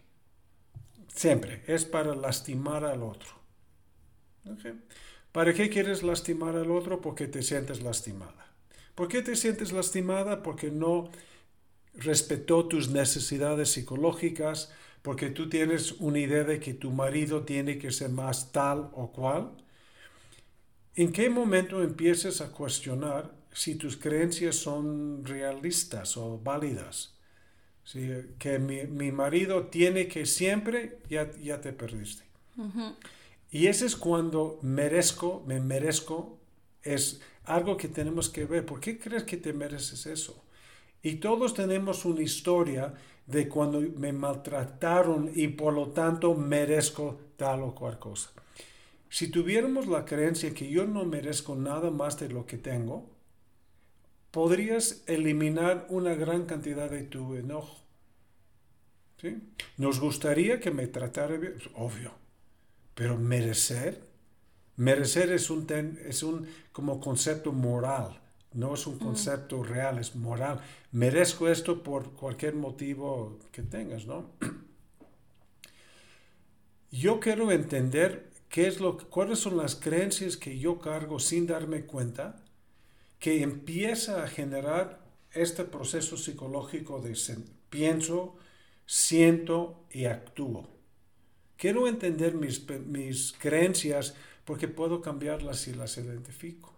Siempre. 1.08 1.62
Es 1.66 1.84
para 1.84 2.14
lastimar 2.14 2.84
al 2.84 3.02
otro. 3.02 3.30
¿Para 5.32 5.54
qué 5.54 5.70
quieres 5.70 6.02
lastimar 6.02 6.56
al 6.56 6.70
otro? 6.70 7.00
Porque 7.00 7.26
te 7.26 7.42
sientes 7.42 7.82
lastimada. 7.82 8.52
¿Por 8.94 9.08
qué 9.08 9.22
te 9.22 9.34
sientes 9.34 9.72
lastimada? 9.72 10.42
Porque 10.42 10.70
no 10.70 11.10
respetó 11.94 12.66
tus 12.66 12.90
necesidades 12.90 13.70
psicológicas, 13.70 14.72
porque 15.00 15.30
tú 15.30 15.48
tienes 15.48 15.92
una 15.92 16.18
idea 16.18 16.44
de 16.44 16.60
que 16.60 16.74
tu 16.74 16.90
marido 16.90 17.42
tiene 17.44 17.78
que 17.78 17.90
ser 17.90 18.10
más 18.10 18.52
tal 18.52 18.90
o 18.92 19.10
cual. 19.10 19.52
¿En 20.94 21.12
qué 21.12 21.30
momento 21.30 21.82
empiezas 21.82 22.42
a 22.42 22.52
cuestionar 22.52 23.32
si 23.52 23.76
tus 23.76 23.96
creencias 23.96 24.56
son 24.56 25.24
realistas 25.24 26.16
o 26.16 26.38
válidas? 26.38 27.14
que 28.38 28.58
mi, 28.58 29.10
marido 29.10 29.66
tiene 29.66 30.06
que 30.06 30.24
siempre, 30.24 30.98
ya, 31.10 31.30
ya 31.32 31.60
te 31.60 31.72
perdiste. 31.72 32.24
Y 33.52 33.66
ese 33.66 33.84
es 33.84 33.96
cuando 33.96 34.58
merezco, 34.62 35.44
me 35.46 35.60
merezco, 35.60 36.38
es 36.82 37.20
algo 37.44 37.76
que 37.76 37.86
tenemos 37.86 38.30
que 38.30 38.46
ver. 38.46 38.64
¿Por 38.64 38.80
qué 38.80 38.98
crees 38.98 39.24
que 39.24 39.36
te 39.36 39.52
mereces 39.52 40.06
eso? 40.06 40.42
Y 41.02 41.16
todos 41.16 41.52
tenemos 41.52 42.06
una 42.06 42.22
historia 42.22 42.94
de 43.26 43.48
cuando 43.48 43.80
me 43.80 44.14
maltrataron 44.14 45.30
y 45.34 45.48
por 45.48 45.74
lo 45.74 45.88
tanto 45.88 46.34
merezco 46.34 47.20
tal 47.36 47.62
o 47.62 47.74
cual 47.74 47.98
cosa. 47.98 48.30
Si 49.10 49.28
tuviéramos 49.28 49.86
la 49.86 50.06
creencia 50.06 50.54
que 50.54 50.70
yo 50.70 50.86
no 50.86 51.04
merezco 51.04 51.54
nada 51.54 51.90
más 51.90 52.18
de 52.18 52.30
lo 52.30 52.46
que 52.46 52.56
tengo, 52.56 53.10
podrías 54.30 55.04
eliminar 55.06 55.86
una 55.90 56.14
gran 56.14 56.46
cantidad 56.46 56.88
de 56.88 57.02
tu 57.02 57.34
enojo. 57.34 57.82
¿Sí? 59.20 59.36
Nos 59.76 60.00
gustaría 60.00 60.58
que 60.58 60.70
me 60.70 60.86
tratara 60.86 61.36
bien, 61.36 61.58
obvio, 61.74 62.21
pero 62.94 63.16
merecer, 63.16 64.02
merecer 64.76 65.32
es 65.32 65.50
un, 65.50 65.66
es 66.06 66.22
un 66.22 66.46
como 66.72 67.00
concepto 67.00 67.52
moral. 67.52 68.18
No 68.54 68.74
es 68.74 68.86
un 68.86 68.98
concepto 68.98 69.62
real, 69.62 69.98
es 69.98 70.14
moral. 70.14 70.60
Merezco 70.90 71.48
esto 71.48 71.82
por 71.82 72.12
cualquier 72.12 72.54
motivo 72.54 73.38
que 73.50 73.62
tengas, 73.62 74.06
¿no? 74.06 74.32
Yo 76.90 77.18
quiero 77.18 77.50
entender 77.50 78.30
qué 78.50 78.66
es 78.66 78.78
lo, 78.78 78.98
cuáles 78.98 79.38
son 79.38 79.56
las 79.56 79.74
creencias 79.74 80.36
que 80.36 80.58
yo 80.58 80.78
cargo 80.78 81.18
sin 81.18 81.46
darme 81.46 81.86
cuenta, 81.86 82.44
que 83.18 83.42
empieza 83.42 84.22
a 84.22 84.28
generar 84.28 85.00
este 85.30 85.64
proceso 85.64 86.18
psicológico 86.18 87.00
de 87.00 87.16
pienso, 87.70 88.36
siento 88.84 89.86
y 89.90 90.04
actúo. 90.04 90.71
Quiero 91.62 91.86
entender 91.86 92.34
mis, 92.34 92.68
mis 92.86 93.34
creencias 93.38 94.16
porque 94.44 94.66
puedo 94.66 95.00
cambiarlas 95.00 95.60
si 95.60 95.72
las 95.72 95.96
identifico. 95.96 96.74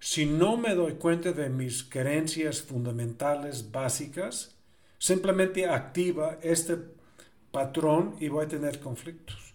Si 0.00 0.24
no 0.24 0.56
me 0.56 0.74
doy 0.74 0.94
cuenta 0.94 1.32
de 1.32 1.50
mis 1.50 1.82
creencias 1.82 2.62
fundamentales 2.62 3.70
básicas, 3.70 4.56
simplemente 4.96 5.68
activa 5.68 6.38
este 6.40 6.78
patrón 7.50 8.16
y 8.18 8.28
voy 8.28 8.46
a 8.46 8.48
tener 8.48 8.80
conflictos. 8.80 9.52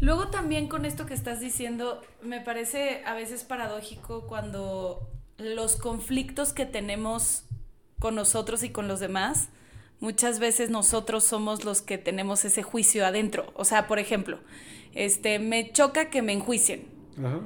Luego 0.00 0.26
también 0.30 0.66
con 0.66 0.84
esto 0.84 1.06
que 1.06 1.14
estás 1.14 1.38
diciendo, 1.38 2.00
me 2.20 2.40
parece 2.40 3.04
a 3.06 3.14
veces 3.14 3.44
paradójico 3.44 4.26
cuando 4.26 5.08
los 5.38 5.76
conflictos 5.76 6.52
que 6.52 6.66
tenemos 6.66 7.44
con 8.00 8.16
nosotros 8.16 8.64
y 8.64 8.70
con 8.70 8.88
los 8.88 8.98
demás, 8.98 9.50
muchas 10.00 10.38
veces 10.38 10.70
nosotros 10.70 11.24
somos 11.24 11.64
los 11.64 11.82
que 11.82 11.98
tenemos 11.98 12.44
ese 12.44 12.62
juicio 12.62 13.06
adentro. 13.06 13.52
O 13.54 13.64
sea, 13.64 13.86
por 13.86 13.98
ejemplo, 13.98 14.40
este, 14.94 15.38
me 15.38 15.72
choca 15.72 16.10
que 16.10 16.22
me 16.22 16.32
enjuicien. 16.32 16.86
Ajá 17.18 17.40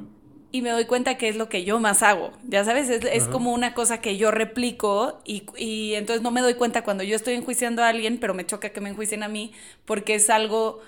y 0.50 0.62
me 0.62 0.70
doy 0.70 0.86
cuenta 0.86 1.18
que 1.18 1.28
es 1.28 1.36
lo 1.36 1.48
que 1.48 1.64
yo 1.64 1.78
más 1.78 2.02
hago. 2.02 2.32
Ya 2.44 2.64
sabes, 2.64 2.88
es, 2.88 3.28
como 3.28 3.52
una 3.52 3.74
cosa 3.74 4.00
que 4.00 4.16
yo 4.16 4.30
replico 4.30 5.20
y, 5.24 5.44
y, 5.56 5.94
entonces 5.94 6.22
no 6.22 6.30
me 6.30 6.40
doy 6.40 6.54
cuenta 6.54 6.84
cuando 6.84 7.04
yo 7.04 7.16
estoy 7.16 7.34
enjuiciando 7.34 7.82
a 7.82 7.88
alguien, 7.88 8.18
pero 8.18 8.34
me 8.34 8.46
choca 8.46 8.70
que 8.70 8.80
me 8.80 8.88
enjuicien 8.88 9.22
a 9.22 9.28
mí 9.28 9.52
porque 9.84 10.14
es 10.14 10.30
algo, 10.30 10.80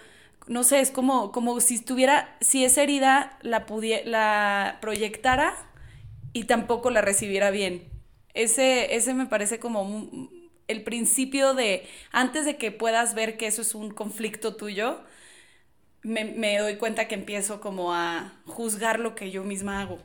no 0.47 0.65
sé, 0.65 0.81
es 0.81 0.91
como, 0.91 1.31
como 1.31 1.61
si 1.61 1.75
estuviera, 1.75 2.37
si 2.41 2.65
esa 2.65 2.83
herida 2.83 3.39
la, 3.43 3.67
la 4.07 4.79
proyectara 4.81 5.55
y 6.33 6.45
tampoco 6.45 6.91
la 6.91 7.03
recibiera 7.03 7.51
bien. 7.51 7.85
Ese, 8.33 8.95
ese 8.95 9.13
me 9.13 9.27
parece 9.27 9.59
como 9.59 10.31
el 10.71 10.83
principio 10.83 11.55
de, 11.55 11.87
antes 12.13 12.45
de 12.45 12.57
que 12.57 12.71
puedas 12.71 13.15
ver 13.15 13.37
que 13.37 13.47
eso 13.47 13.63
es 13.63 13.75
un 13.75 13.91
conflicto 13.91 14.55
tuyo, 14.55 15.01
me, 16.03 16.59
doy 16.59 16.77
cuenta 16.77 17.09
que 17.09 17.15
empiezo 17.15 17.61
como 17.61 17.95
a 17.95 18.41
juzgar 18.47 19.01
lo 19.01 19.15
que 19.15 19.31
yo 19.31 19.45
misma 19.45 19.81
hago. 19.81 19.99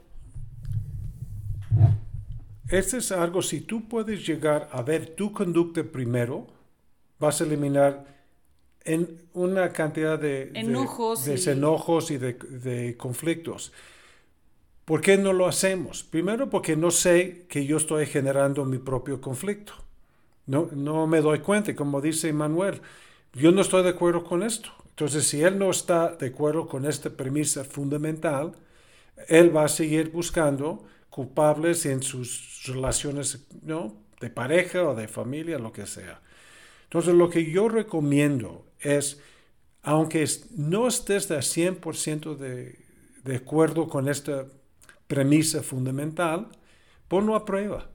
Este 2.70 2.98
es 2.98 3.12
algo, 3.12 3.42
si 3.42 3.62
tú 3.62 3.88
puedes 3.88 4.26
llegar 4.26 4.70
a 4.72 4.82
ver 4.82 5.16
tu 5.16 5.32
conducta 5.32 5.84
primero, 5.84 6.48
vas 7.20 7.40
a 7.40 7.44
eliminar 7.44 8.06
en 8.84 9.22
una 9.34 9.72
cantidad 9.72 10.18
de, 10.18 10.52
enojos, 10.54 11.26
de, 11.26 11.52
enojos 11.52 12.12
y 12.12 12.18
de, 12.18 12.96
conflictos. 12.98 13.72
¿Por 14.84 15.02
qué 15.02 15.18
no 15.18 15.34
lo 15.34 15.48
hacemos? 15.48 16.04
Primero 16.04 16.50
porque 16.50 16.76
no 16.76 16.92
sé 16.92 17.46
que 17.50 17.66
yo 17.66 17.78
estoy 17.78 18.06
generando 18.06 18.66
mi 18.66 18.78
propio 18.78 19.22
conflicto. 19.22 19.85
No, 20.48 20.70
no 20.74 21.08
me 21.08 21.22
doy 21.22 21.40
cuenta, 21.40 21.76
como 21.76 22.02
dice 22.02 22.32
Manuel, 22.34 22.82
yo 23.34 23.52
no 23.52 23.62
estoy 23.62 23.84
de 23.84 23.90
acuerdo 23.90 24.24
con 24.24 24.44
esto. 24.44 24.70
Entonces, 24.90 25.28
si 25.28 25.42
él 25.42 25.60
no 25.60 25.70
está 25.70 26.16
de 26.16 26.28
acuerdo 26.28 26.68
con 26.68 26.86
esta 26.86 27.10
premisa 27.10 27.64
fundamental, 27.66 28.54
él 29.28 29.56
va 29.56 29.66
a 29.66 29.68
seguir 29.68 30.12
buscando 30.12 30.86
culpables 31.10 31.86
en 31.86 32.02
sus 32.02 32.64
relaciones 32.68 33.46
¿no? 33.62 33.94
de 34.22 34.30
pareja 34.30 34.84
o 34.84 34.96
de 34.96 35.08
familia, 35.08 35.60
lo 35.60 35.74
que 35.74 35.86
sea. 35.86 36.22
Entonces, 36.84 37.14
lo 37.14 37.30
que 37.30 37.50
yo 37.50 37.68
recomiendo 37.68 38.66
es, 38.80 39.22
aunque 39.84 40.26
no 40.56 40.88
estés 40.88 41.28
de 41.28 41.40
100% 41.40 42.38
de, 42.38 42.80
de 43.24 43.36
acuerdo 43.36 43.90
con 43.90 44.08
esta 44.08 44.46
premisa 45.08 45.62
fundamental, 45.64 46.48
ponlo 47.08 47.36
a 47.36 47.44
prueba. 47.44 47.90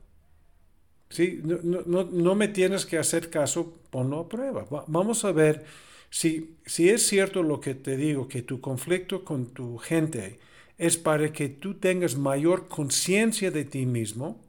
¿Sí? 1.10 1.40
No, 1.42 1.58
no, 1.86 2.04
no, 2.04 2.34
me 2.36 2.48
tienes 2.48 2.86
que 2.86 2.96
hacer 2.96 3.30
caso, 3.30 3.74
ponlo 3.90 4.20
a 4.20 4.28
prueba. 4.28 4.64
vamos 4.86 5.24
a 5.24 5.32
ver 5.32 5.64
si, 6.10 6.56
es 6.78 7.06
cierto 7.06 7.42
lo 7.42 7.60
que 7.60 7.74
te 7.74 7.96
digo, 7.96 8.28
que 8.28 8.42
tu 8.42 8.60
conflicto 8.60 9.24
con 9.24 9.46
tu 9.46 9.78
gente 9.78 10.38
es 10.78 10.96
para 10.96 11.32
que 11.32 11.48
tú 11.48 11.74
tengas 11.74 12.16
mayor 12.16 12.68
conciencia 12.68 13.50
de 13.50 13.64
ti 13.64 13.86
mismo, 13.86 14.40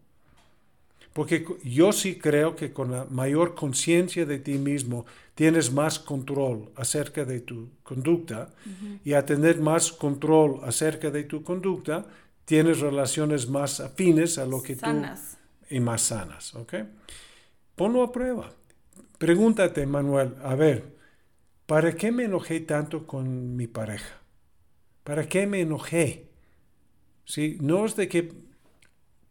porque 1.14 1.46
yo 1.64 1.92
sí 1.92 2.16
creo 2.16 2.56
que 2.56 2.72
con 2.72 2.92
la 2.92 3.06
mayor 3.10 3.54
conciencia 3.54 4.26
de 4.26 4.40
ti 4.40 4.54
mismo 4.54 5.06
tienes 5.36 5.72
más 5.74 6.00
control 6.00 6.70
acerca 6.76 7.26
de 7.26 7.42
tu 7.42 7.70
conducta 7.84 8.50
y 9.04 9.14
a 9.14 9.26
tener 9.26 9.60
más 9.60 9.92
control 9.92 10.62
acerca 10.64 11.12
de 11.12 11.24
tu 11.26 11.44
conducta 11.44 12.06
tienes 12.46 12.80
relaciones 12.80 13.50
más 13.50 13.80
afines 13.82 14.38
a 14.38 14.46
lo 14.46 14.64
que 14.64 14.76
sanas. 14.76 15.32
tú 15.32 15.41
y 15.72 15.80
más 15.80 16.02
sanas, 16.04 16.54
¿ok? 16.56 16.76
Ponlo 17.76 18.04
a 18.04 18.12
prueba. 18.12 18.52
Pregúntate, 19.18 19.86
Manuel, 19.86 20.36
a 20.44 20.56
ver, 20.56 21.02
¿Para 21.72 21.94
qué 21.94 22.12
me 22.12 22.26
enojé 22.26 22.60
tanto 22.60 23.08
con 23.08 23.56
mi 23.56 23.66
pareja? 23.66 24.22
¿Para 25.06 25.30
qué 25.30 25.48
me 25.48 25.62
enojé? 25.62 26.28
¿Sí? 27.24 27.58
No 27.62 27.86
es 27.86 27.96
de 27.96 28.10
que 28.10 28.34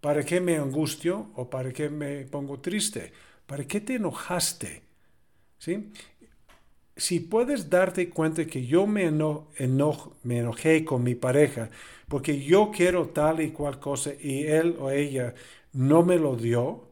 ¿Para 0.00 0.24
qué 0.24 0.40
me 0.40 0.56
angustio 0.56 1.30
o 1.34 1.50
para 1.50 1.72
qué 1.74 1.90
me 1.90 2.24
pongo 2.24 2.60
triste? 2.60 3.12
¿Para 3.46 3.66
qué 3.66 3.82
te 3.82 3.96
enojaste? 3.96 4.82
¿Sí? 5.58 5.92
Si 6.96 7.20
puedes 7.20 7.68
darte 7.70 8.08
cuenta 8.10 8.46
que 8.46 8.66
yo 8.66 8.86
me, 8.86 9.10
me 9.10 10.38
enojé 10.38 10.84
con 10.84 11.02
mi 11.02 11.14
pareja 11.14 11.70
porque 12.08 12.40
yo 12.42 12.70
quiero 12.70 13.08
tal 13.10 13.40
y 13.40 13.50
cual 13.52 13.78
cosa 13.78 14.12
y 14.18 14.46
él 14.46 14.76
o 14.78 14.90
ella 14.90 15.34
no 15.72 16.02
me 16.02 16.18
lo 16.18 16.36
dio, 16.36 16.88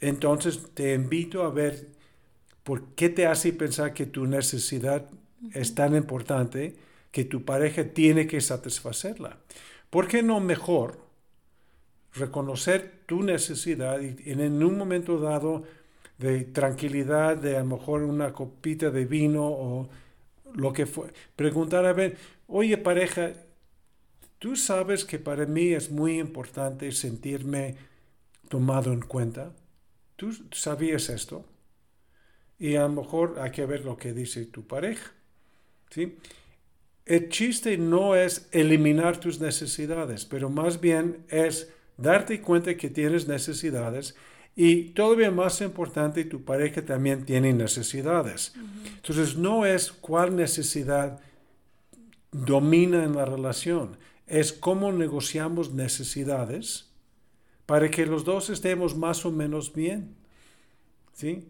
entonces 0.00 0.60
te 0.74 0.94
invito 0.94 1.42
a 1.42 1.50
ver 1.50 1.88
por 2.62 2.94
qué 2.94 3.08
te 3.08 3.26
hace 3.26 3.52
pensar 3.52 3.94
que 3.94 4.06
tu 4.06 4.26
necesidad 4.26 5.08
es 5.52 5.74
tan 5.74 5.96
importante 5.96 6.76
que 7.10 7.24
tu 7.24 7.44
pareja 7.44 7.84
tiene 7.84 8.26
que 8.26 8.40
satisfacerla. 8.40 9.38
¿Por 9.90 10.08
qué 10.08 10.22
no 10.22 10.40
mejor 10.40 10.98
reconocer 12.14 13.02
tu 13.06 13.22
necesidad 13.22 14.00
y 14.00 14.16
en 14.30 14.62
un 14.62 14.78
momento 14.78 15.18
dado 15.18 15.64
de 16.18 16.44
tranquilidad, 16.44 17.36
de 17.36 17.56
a 17.56 17.60
lo 17.60 17.76
mejor 17.76 18.02
una 18.02 18.32
copita 18.32 18.90
de 18.90 19.04
vino 19.04 19.44
o 19.44 19.88
lo 20.54 20.72
que 20.72 20.86
fue, 20.86 21.08
preguntar 21.34 21.84
a 21.84 21.92
ver, 21.92 22.16
oye 22.46 22.76
pareja, 22.78 23.32
tú 24.42 24.56
sabes 24.56 25.04
que 25.04 25.20
para 25.20 25.46
mí 25.46 25.72
es 25.72 25.88
muy 25.88 26.18
importante 26.18 26.90
sentirme 26.90 27.76
tomado 28.48 28.92
en 28.92 29.00
cuenta. 29.00 29.52
¿Tú 30.16 30.36
sabías 30.50 31.10
esto? 31.10 31.44
Y 32.58 32.74
a 32.74 32.82
lo 32.82 32.88
mejor 32.88 33.38
hay 33.40 33.52
que 33.52 33.64
ver 33.66 33.84
lo 33.84 33.96
que 33.96 34.12
dice 34.12 34.44
tu 34.46 34.66
pareja. 34.66 35.12
¿sí? 35.90 36.18
El 37.06 37.28
chiste 37.28 37.78
no 37.78 38.16
es 38.16 38.48
eliminar 38.50 39.20
tus 39.20 39.40
necesidades, 39.40 40.24
pero 40.24 40.50
más 40.50 40.80
bien 40.80 41.24
es 41.28 41.72
darte 41.96 42.40
cuenta 42.40 42.76
que 42.76 42.90
tienes 42.90 43.28
necesidades 43.28 44.16
y 44.56 44.86
todavía 44.86 45.30
más 45.30 45.60
importante, 45.60 46.24
tu 46.24 46.44
pareja 46.44 46.82
también 46.82 47.24
tiene 47.24 47.52
necesidades. 47.52 48.54
Entonces, 48.96 49.36
no 49.36 49.64
es 49.66 49.92
cuál 49.92 50.34
necesidad 50.34 51.20
domina 52.32 53.04
en 53.04 53.14
la 53.14 53.24
relación, 53.24 53.96
es 54.26 54.52
cómo 54.52 54.92
negociamos 54.92 55.72
necesidades 55.72 56.90
para 57.66 57.90
que 57.90 58.06
los 58.06 58.24
dos 58.24 58.50
estemos 58.50 58.96
más 58.96 59.24
o 59.24 59.32
menos 59.32 59.72
bien. 59.72 60.14
¿Sí? 61.14 61.48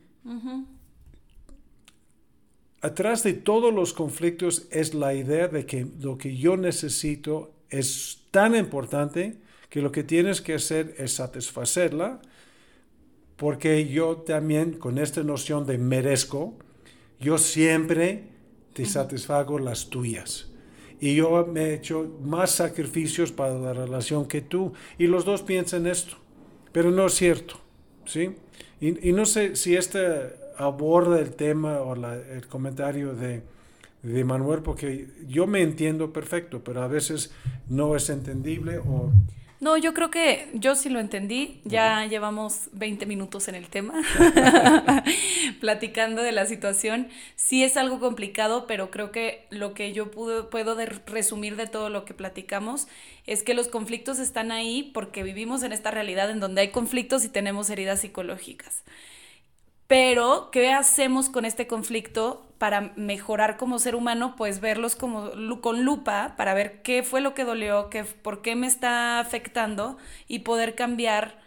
Atrás 2.81 3.23
de 3.23 3.33
todos 3.33 3.73
los 3.73 3.93
conflictos 3.93 4.67
es 4.71 4.95
la 4.95 5.15
idea 5.15 5.49
de 5.49 5.67
que 5.67 5.87
lo 6.01 6.19
que 6.19 6.37
yo 6.37 6.57
necesito 6.57 7.55
es 7.71 8.23
tan 8.31 8.55
importante 8.57 9.39
que 9.71 9.81
lo 9.81 9.91
que 9.91 10.05
tienes 10.05 10.43
que 10.43 10.55
hacer 10.55 10.95
es 10.99 11.15
satisfacerla, 11.15 12.21
porque 13.37 13.89
yo 13.89 14.19
también 14.19 14.75
con 14.75 14.99
esta 14.99 15.23
noción 15.23 15.65
de 15.65 15.79
merezco, 15.79 16.59
yo 17.19 17.39
siempre 17.39 18.25
te 18.75 18.85
satisfago 18.85 19.59
las 19.59 19.89
tuyas. 19.89 20.52
Y 21.03 21.17
yo 21.17 21.45
me 21.47 21.63
he 21.63 21.75
hecho 21.75 22.17
más 22.23 22.53
sacrificios 22.53 23.33
para 23.33 23.59
la 23.59 23.73
relación 23.73 24.29
que 24.29 24.41
tú. 24.41 24.73
Y 24.99 25.09
los 25.09 25.25
dos 25.25 25.43
piensan 25.43 25.89
esto. 25.89 26.17
Pero 26.71 26.93
no 26.93 27.07
es 27.07 27.15
cierto. 27.15 27.57
¿sí? 28.05 28.37
Y, 28.81 29.11
no 29.11 29.27
sé 29.27 29.57
si 29.57 29.75
este 29.75 30.33
aborda 30.57 31.19
el 31.19 31.35
tema 31.35 31.81
o 31.81 31.97
el 31.97 32.47
comentario 32.47 33.17
de, 33.17 33.43
de 34.05 34.25
Manuel, 34.25 34.63
porque 34.63 35.09
yo 35.27 35.49
me 35.49 35.63
entiendo 35.63 36.13
perfecto, 36.13 36.63
pero 36.63 36.83
a 36.83 36.87
veces 36.87 37.33
no 37.69 37.97
es 37.97 38.09
entendible 38.09 38.79
o 38.79 39.11
no, 39.63 39.77
yo 39.77 39.95
creo 39.95 40.11
que 40.11 40.49
yo 40.55 40.75
sí 40.75 40.89
lo 40.89 40.99
entendí. 40.99 41.61
Ya 41.65 42.05
llevamos 42.07 42.69
20 42.73 43.07
minutos 43.07 43.47
en 43.47 43.55
el 43.55 43.69
tema, 43.69 43.95
platicando 45.61 46.21
de 46.21 46.33
la 46.33 46.47
situación. 46.47 47.07
Sí 47.37 47.63
es 47.63 47.77
algo 47.77 48.01
complicado, 48.01 48.67
pero 48.67 48.91
creo 48.91 49.13
que 49.13 49.47
lo 49.51 49.73
que 49.73 49.93
yo 49.93 50.11
puedo, 50.11 50.51
puedo 50.51 50.77
resumir 51.07 51.55
de 51.55 51.69
todo 51.69 51.91
lo 51.91 52.05
que 52.05 52.13
platicamos 52.13 52.89
es 53.29 53.45
que 53.45 53.55
los 53.55 53.69
conflictos 53.69 54.19
están 54.19 54.51
ahí 54.51 54.91
porque 54.93 55.23
vivimos 55.23 55.63
en 55.63 55.71
esta 55.71 55.93
realidad 55.93 56.29
en 56.29 56.41
donde 56.41 56.63
hay 56.63 56.73
conflictos 56.73 57.25
y 57.25 57.29
tenemos 57.29 57.71
heridas 57.71 58.01
psicológicas. 58.01 58.83
Pero, 59.87 60.51
¿qué 60.51 60.73
hacemos 60.73 61.29
con 61.29 61.45
este 61.45 61.67
conflicto 61.67 62.47
para 62.59 62.93
mejorar 62.97 63.57
como 63.57 63.79
ser 63.79 63.95
humano? 63.95 64.35
Pues 64.37 64.61
verlos 64.61 64.97
como 64.97 65.31
con 65.61 65.85
lupa 65.85 66.35
para 66.37 66.55
ver 66.55 66.83
qué 66.83 67.03
fue 67.03 67.21
lo 67.21 67.35
que 67.35 67.45
dolió, 67.45 67.91
qué, 67.91 68.05
por 68.05 68.43
qué 68.43 68.57
me 68.57 68.67
está 68.67 69.21
afectando 69.21 69.99
y 70.29 70.41
poder 70.41 70.75
cambiar 70.75 71.43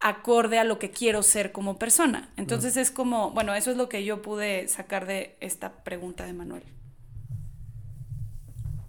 acorde 0.00 0.58
a 0.58 0.64
lo 0.64 0.78
que 0.78 0.90
quiero 0.90 1.22
ser 1.22 1.52
como 1.52 1.78
persona. 1.78 2.30
Entonces 2.36 2.76
es 2.76 2.90
como, 2.90 3.30
bueno, 3.32 3.54
eso 3.54 3.70
es 3.70 3.76
lo 3.76 3.88
que 3.88 4.04
yo 4.04 4.22
pude 4.22 4.66
sacar 4.66 5.06
de 5.06 5.36
esta 5.40 5.84
pregunta 5.84 6.24
de 6.24 6.32
Manuel. 6.32 6.62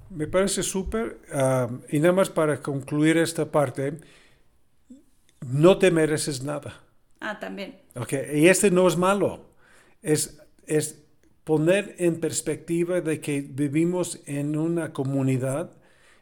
Me 0.10 0.28
parece 0.28 0.64
súper. 0.64 1.20
Ah, 1.34 1.70
y 1.90 2.00
nada 2.00 2.14
más 2.14 2.30
para 2.30 2.62
concluir 2.62 3.18
esta 3.18 3.52
parte, 3.52 3.98
no 5.46 5.78
te 5.78 5.92
mereces 5.92 6.44
nada. 6.44 6.82
Ah, 7.22 7.40
también. 7.40 7.80
Ok, 7.96 8.14
y 8.34 8.48
este 8.48 8.72
no 8.72 8.88
es 8.88 8.98
malo. 8.98 9.46
Es, 10.02 10.42
es 10.66 11.04
poner 11.44 11.96
en 12.00 12.20
perspectiva 12.20 13.00
de 13.00 13.22
que 13.22 13.42
vivimos 13.42 14.22
en 14.26 14.58
una 14.58 14.92
comunidad 14.92 15.72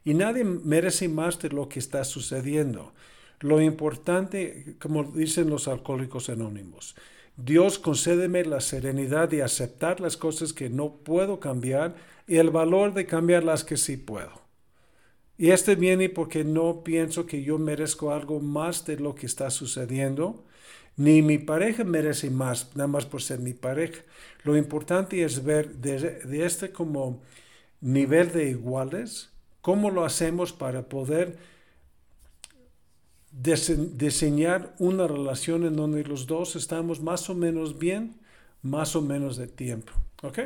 y 0.04 0.14
nadie 0.14 0.44
merece 0.44 1.08
más 1.08 1.40
de 1.40 1.50
lo 1.50 1.70
que 1.70 1.80
está 1.80 2.04
sucediendo. 2.04 2.94
Lo 3.40 3.62
importante, 3.62 4.76
como 4.82 5.04
dicen 5.04 5.50
los 5.50 5.70
alcohólicos 5.70 6.30
anónimos, 6.30 6.96
Dios 7.38 7.80
concédeme 7.80 8.44
la 8.44 8.60
serenidad 8.60 9.30
de 9.30 9.44
aceptar 9.44 10.02
las 10.02 10.18
cosas 10.18 10.52
que 10.52 10.70
no 10.70 10.96
puedo 10.96 11.40
cambiar 11.40 11.96
y 12.28 12.36
el 12.36 12.50
valor 12.50 12.94
de 12.94 13.06
cambiar 13.06 13.46
las 13.46 13.64
que 13.64 13.78
sí 13.78 13.96
puedo. 13.96 14.42
Y 15.38 15.52
este 15.52 15.76
viene 15.76 16.10
porque 16.10 16.44
no 16.44 16.84
pienso 16.84 17.26
que 17.26 17.42
yo 17.42 17.58
merezco 17.58 18.12
algo 18.12 18.42
más 18.42 18.86
de 18.86 18.98
lo 19.00 19.16
que 19.16 19.26
está 19.26 19.50
sucediendo, 19.50 20.44
ni 21.00 21.22
mi 21.22 21.38
pareja 21.38 21.86
merece 21.86 22.30
más, 22.30 22.76
nada 22.76 22.88
más 22.88 23.06
por 23.06 23.22
ser 23.22 23.40
mi 23.40 23.54
pareja. 23.54 24.02
Lo 24.44 24.58
importante 24.58 25.24
es 25.24 25.46
ver 25.46 25.76
de, 25.76 26.46
este 26.46 26.74
como 26.74 27.22
nivel 27.80 28.34
de 28.34 28.50
iguales, 28.50 29.30
cómo 29.62 29.92
lo 29.92 30.04
hacemos 30.04 30.52
para 30.52 30.90
poder 30.90 31.38
diseñar 33.32 34.76
una 34.78 35.08
relación 35.08 35.66
en 35.66 35.78
donde 35.78 36.04
los 36.04 36.28
dos 36.28 36.58
estamos 36.58 37.00
más 37.00 37.30
o 37.30 37.34
menos 37.34 37.80
bien, 37.80 38.16
más 38.62 38.94
o 38.98 39.02
menos 39.02 39.38
de 39.38 39.48
tiempo. 39.48 39.94
¿Ok? 40.22 40.40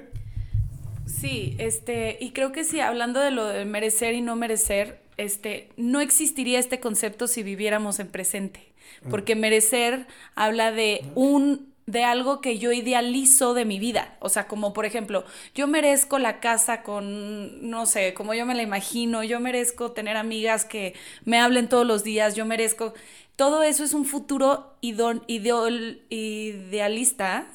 Sí, 1.07 1.55
este, 1.57 2.19
y 2.21 2.29
creo 2.29 2.51
que 2.51 2.63
sí, 2.63 2.79
hablando 2.79 3.19
de 3.19 3.31
lo 3.31 3.45
de 3.47 3.65
merecer 3.65 4.13
y 4.13 4.21
no 4.21 4.35
merecer, 4.35 5.01
este, 5.17 5.69
no 5.77 5.99
existiría 5.99 6.59
este 6.59 6.79
concepto 6.79 7.27
si 7.27 7.41
viviéramos 7.41 7.99
en 7.99 8.09
presente 8.09 8.72
porque 9.09 9.35
merecer 9.35 10.07
habla 10.35 10.71
de 10.71 11.05
un 11.15 11.73
de 11.85 12.03
algo 12.03 12.39
que 12.39 12.59
yo 12.59 12.71
idealizo 12.71 13.53
de 13.53 13.65
mi 13.65 13.77
vida. 13.79 14.15
O 14.19 14.29
sea, 14.29 14.47
como 14.47 14.73
por 14.73 14.85
ejemplo, 14.85 15.25
yo 15.53 15.67
merezco 15.67 16.17
la 16.17 16.39
casa 16.39 16.81
con, 16.81 17.69
no 17.69 17.85
sé, 17.85 18.13
como 18.13 18.33
yo 18.33 18.45
me 18.45 18.55
la 18.55 18.61
imagino, 18.61 19.23
yo 19.23 19.39
merezco 19.39 19.91
tener 19.91 20.15
amigas 20.15 20.63
que 20.65 20.93
me 21.25 21.39
hablen 21.39 21.67
todos 21.67 21.85
los 21.85 22.03
días, 22.03 22.35
yo 22.35 22.45
merezco... 22.45 22.93
Todo 23.35 23.63
eso 23.63 23.83
es 23.83 23.95
un 23.95 24.05
futuro 24.05 24.75
idealista 24.79 25.97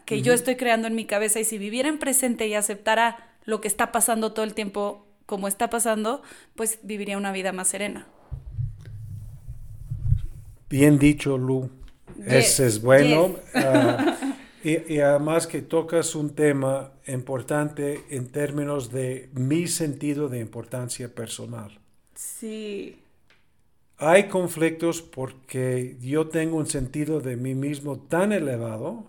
que 0.06 0.22
yo 0.22 0.32
estoy 0.32 0.56
creando 0.56 0.88
en 0.88 0.96
mi 0.96 1.04
cabeza 1.04 1.38
y 1.38 1.44
si 1.44 1.56
viviera 1.56 1.88
en 1.88 1.98
presente 1.98 2.48
y 2.48 2.54
aceptara 2.54 3.36
lo 3.44 3.60
que 3.60 3.68
está 3.68 3.92
pasando 3.92 4.32
todo 4.32 4.44
el 4.44 4.54
tiempo 4.54 5.06
como 5.24 5.46
está 5.46 5.70
pasando, 5.70 6.20
pues 6.56 6.80
viviría 6.82 7.16
una 7.16 7.30
vida 7.30 7.52
más 7.52 7.68
serena. 7.68 8.08
Bien 10.68 10.98
dicho, 10.98 11.38
Lu. 11.38 11.70
Ese 12.26 12.66
es 12.66 12.82
bueno. 12.82 13.36
Ah, 13.54 14.18
y, 14.62 14.98
además 14.98 15.46
que 15.46 15.62
tocas 15.62 16.14
un 16.14 16.34
tema 16.34 16.92
importante 17.06 18.04
en 18.10 18.28
términos 18.28 18.90
de 18.90 19.30
mi 19.32 19.66
sentido 19.66 20.28
de 20.28 20.40
importancia 20.40 21.14
personal. 21.14 21.78
Sí. 22.14 23.00
Hay 23.96 24.28
conflictos 24.28 25.00
porque 25.00 25.96
yo 26.00 26.28
tengo 26.28 26.56
un 26.56 26.66
sentido 26.66 27.20
de 27.20 27.36
mí 27.36 27.54
mismo 27.54 27.98
tan 27.98 28.32
elevado, 28.32 29.06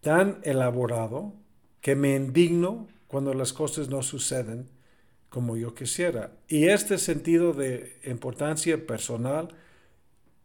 tan 0.00 0.38
elaborado, 0.42 1.32
que 1.80 1.94
me 1.94 2.16
indigno 2.16 2.88
cuando 3.06 3.34
las 3.34 3.52
cosas 3.52 3.88
no 3.88 4.02
suceden 4.02 4.68
como 5.28 5.56
yo 5.56 5.74
quisiera. 5.74 6.32
Y 6.48 6.68
este 6.68 6.98
sentido 6.98 7.52
de 7.52 7.98
importancia 8.04 8.86
personal 8.86 9.48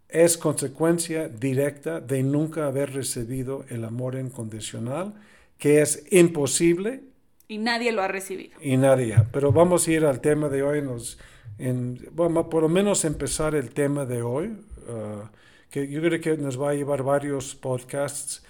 es 0.09 0.37
consecuencia 0.37 1.27
directa 1.27 1.99
de 1.99 2.23
nunca 2.23 2.67
haber 2.67 2.93
recibido 2.93 3.65
el 3.69 3.83
amor 3.83 4.15
incondicional, 4.15 5.13
que 5.57 5.81
es 5.81 6.05
imposible. 6.11 7.03
Y 7.47 7.57
nadie 7.57 7.91
lo 7.91 8.01
ha 8.01 8.07
recibido. 8.07 8.57
Y 8.61 8.77
nadie. 8.77 9.15
Pero 9.31 9.51
vamos 9.51 9.87
a 9.87 9.91
ir 9.91 10.05
al 10.05 10.21
tema 10.21 10.49
de 10.49 10.63
hoy. 10.63 10.81
Nos, 10.81 11.17
en, 11.57 11.99
vamos 12.11 12.47
por 12.47 12.63
lo 12.63 12.69
menos 12.69 13.05
empezar 13.05 13.55
el 13.55 13.71
tema 13.71 14.05
de 14.05 14.21
hoy. 14.21 14.47
uh, 14.87 15.27
que 15.69 15.87
yo 15.87 16.01
creo 16.01 16.21
que 16.21 16.37
nos 16.37 16.59
va 16.59 16.71
a 16.71 16.73
llevar 16.73 17.03
varios 17.03 17.55
podcasts, 17.55 18.43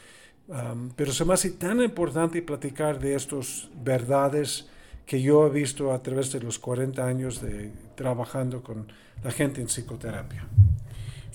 um, 0.47 0.91
pero 0.95 1.11
se 1.11 1.25
me 1.25 1.33
hace 1.33 1.51
tan 1.51 1.81
importante 1.81 2.41
platicar 2.41 2.99
de 2.99 3.15
estas 3.15 3.69
verdades 3.73 4.67
que 5.05 5.21
yo 5.21 5.47
he 5.47 5.49
visto 5.49 5.91
a 5.93 6.01
través 6.03 6.31
de 6.31 6.41
los 6.41 6.59
40 6.59 7.05
años 7.05 7.41
de 7.41 7.71
trabajando 7.95 8.61
con 8.61 8.87
la 9.23 9.31
gente 9.31 9.61
en 9.61 9.67
psicoterapia. 9.67 10.47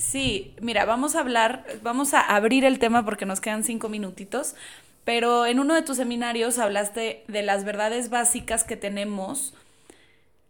Sí, 0.02 0.52
mira, 0.60 0.84
vamos 0.84 1.14
a 1.14 1.20
hablar, 1.20 1.64
vamos 1.82 2.12
a 2.12 2.20
abrir 2.20 2.64
el 2.64 2.80
tema 2.80 3.04
porque 3.04 3.24
nos 3.24 3.40
quedan 3.40 3.62
cinco 3.62 3.88
minutitos, 3.88 4.56
pero 5.04 5.46
en 5.46 5.60
uno 5.60 5.74
de 5.74 5.82
tus 5.82 5.96
seminarios 5.96 6.58
hablaste 6.58 7.24
de 7.28 7.42
las 7.42 7.64
verdades 7.64 8.10
básicas 8.10 8.64
que 8.64 8.76
tenemos 8.76 9.54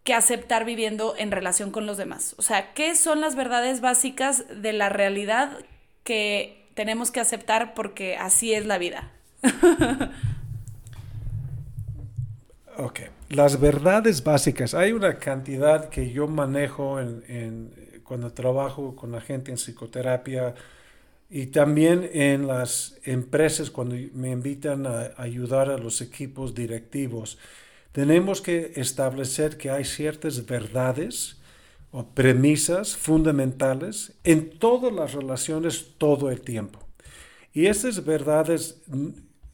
que 0.04 0.14
aceptar 0.14 0.64
viviendo 0.64 1.14
en 1.18 1.30
relación 1.30 1.70
con 1.70 1.84
los 1.86 1.98
demás. 1.98 2.34
O 2.38 2.42
sea, 2.42 2.72
¿qué 2.72 2.96
son 2.96 3.20
las 3.20 3.36
verdades 3.36 3.82
básicas 3.82 4.44
de 4.50 4.72
la 4.72 4.88
realidad 4.88 5.58
que 6.02 6.66
tenemos 6.74 7.10
que 7.10 7.20
aceptar 7.20 7.74
porque 7.74 8.16
así 8.16 8.54
es 8.54 8.64
la 8.64 8.78
vida? 8.78 9.10
ok, 12.78 13.00
las 13.28 13.60
verdades 13.60 14.24
básicas. 14.24 14.72
Hay 14.74 14.92
una 14.92 15.18
cantidad 15.18 15.90
que 15.90 16.10
yo 16.10 16.26
manejo 16.26 16.98
en, 16.98 17.70
cuando 18.04 18.32
trabajo 18.32 18.94
con 18.96 19.12
la 19.12 19.20
gente 19.20 19.50
en 19.50 19.56
psicoterapia 19.56 20.54
y 21.30 21.46
también 21.46 22.08
en 22.12 22.46
las 22.46 22.98
empresas 23.04 23.70
cuando 23.70 23.96
me 24.14 24.30
invitan 24.30 24.86
a 24.86 25.12
ayudar 25.16 25.70
a 25.70 25.78
los 25.78 26.00
equipos 26.00 26.54
directivos 26.54 27.38
tenemos 27.92 28.40
que 28.40 28.72
establecer 28.76 29.58
que 29.58 29.70
hay 29.70 29.84
ciertas 29.84 30.46
verdades 30.46 31.36
o 31.90 32.06
premisas 32.06 32.96
fundamentales 32.96 34.14
en 34.24 34.58
todas 34.58 34.92
las 34.92 35.12
relaciones 35.12 35.94
todo 35.98 36.30
el 36.30 36.40
tiempo. 36.40 36.80
Y 37.52 37.66
esas 37.66 38.02
verdades 38.04 38.80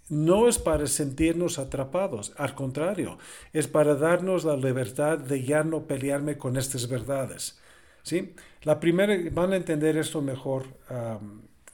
no 0.08 0.48
es 0.48 0.58
para 0.58 0.86
sentirnos 0.86 1.58
atrapados, 1.58 2.32
al 2.36 2.54
contrario, 2.54 3.18
es 3.52 3.66
para 3.66 3.96
darnos 3.96 4.44
la 4.44 4.56
libertad 4.56 5.18
de 5.18 5.42
ya 5.42 5.64
no 5.64 5.86
pelearme 5.88 6.38
con 6.38 6.56
estas 6.56 6.88
verdades. 6.88 7.58
¿Sí? 8.02 8.34
La 8.62 8.80
primera, 8.80 9.16
van 9.32 9.52
a 9.52 9.56
entender 9.56 9.96
esto 9.96 10.20
mejor 10.20 10.66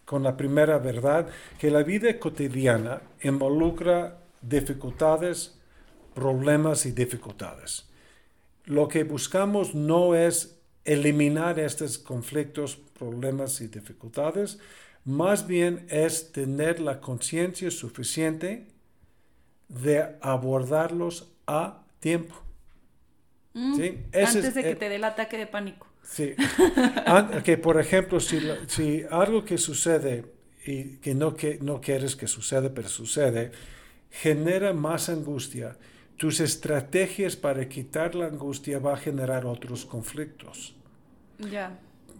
con 0.04 0.22
la 0.22 0.36
primera 0.36 0.78
verdad, 0.78 1.28
que 1.58 1.70
la 1.70 1.82
vida 1.82 2.18
cotidiana 2.18 3.02
involucra 3.22 4.18
dificultades, 4.42 5.58
problemas 6.14 6.86
y 6.86 6.92
dificultades. 6.92 7.88
Lo 8.66 8.88
que 8.88 9.04
buscamos 9.04 9.74
no 9.74 10.14
es 10.14 10.60
eliminar 10.84 11.58
estos 11.58 11.98
conflictos, 11.98 12.76
problemas 12.76 13.60
y 13.60 13.68
dificultades, 13.68 14.58
más 15.04 15.46
bien 15.46 15.86
es 15.88 16.32
tener 16.32 16.80
la 16.80 17.00
conciencia 17.00 17.70
suficiente 17.70 18.66
de 19.68 20.16
abordarlos 20.20 21.30
a 21.46 21.82
tiempo. 22.00 22.34
Mm, 23.54 23.80
antes 24.12 24.54
de 24.54 24.62
que 24.62 24.74
te 24.74 24.88
dé 24.88 24.96
el 24.96 25.04
ataque 25.04 25.38
de 25.38 25.46
pánico. 25.46 25.86
Sí. 26.04 26.34
que, 27.44 27.56
por 27.58 27.80
ejemplo, 27.80 28.20
si, 28.20 28.40
si, 28.66 29.04
algo 29.10 29.44
que 29.44 29.58
sucede 29.58 30.26
y 30.64 30.96
que 30.98 31.14
no, 31.14 31.34
que 31.34 31.58
no 31.60 31.80
quieres 31.80 32.14
que 32.16 32.26
suceda, 32.26 32.72
pero 32.72 32.88
sucede, 32.88 33.52
genera 34.10 34.72
más 34.72 35.08
angustia, 35.08 35.76
tus 36.16 36.40
estrategias 36.40 37.36
para 37.36 37.68
quitar 37.68 38.14
la 38.14 38.26
angustia 38.26 38.78
va 38.78 38.94
a 38.94 38.96
generar 38.96 39.46
otros 39.46 39.84
conflictos. 39.84 40.74
Ya. 41.38 41.78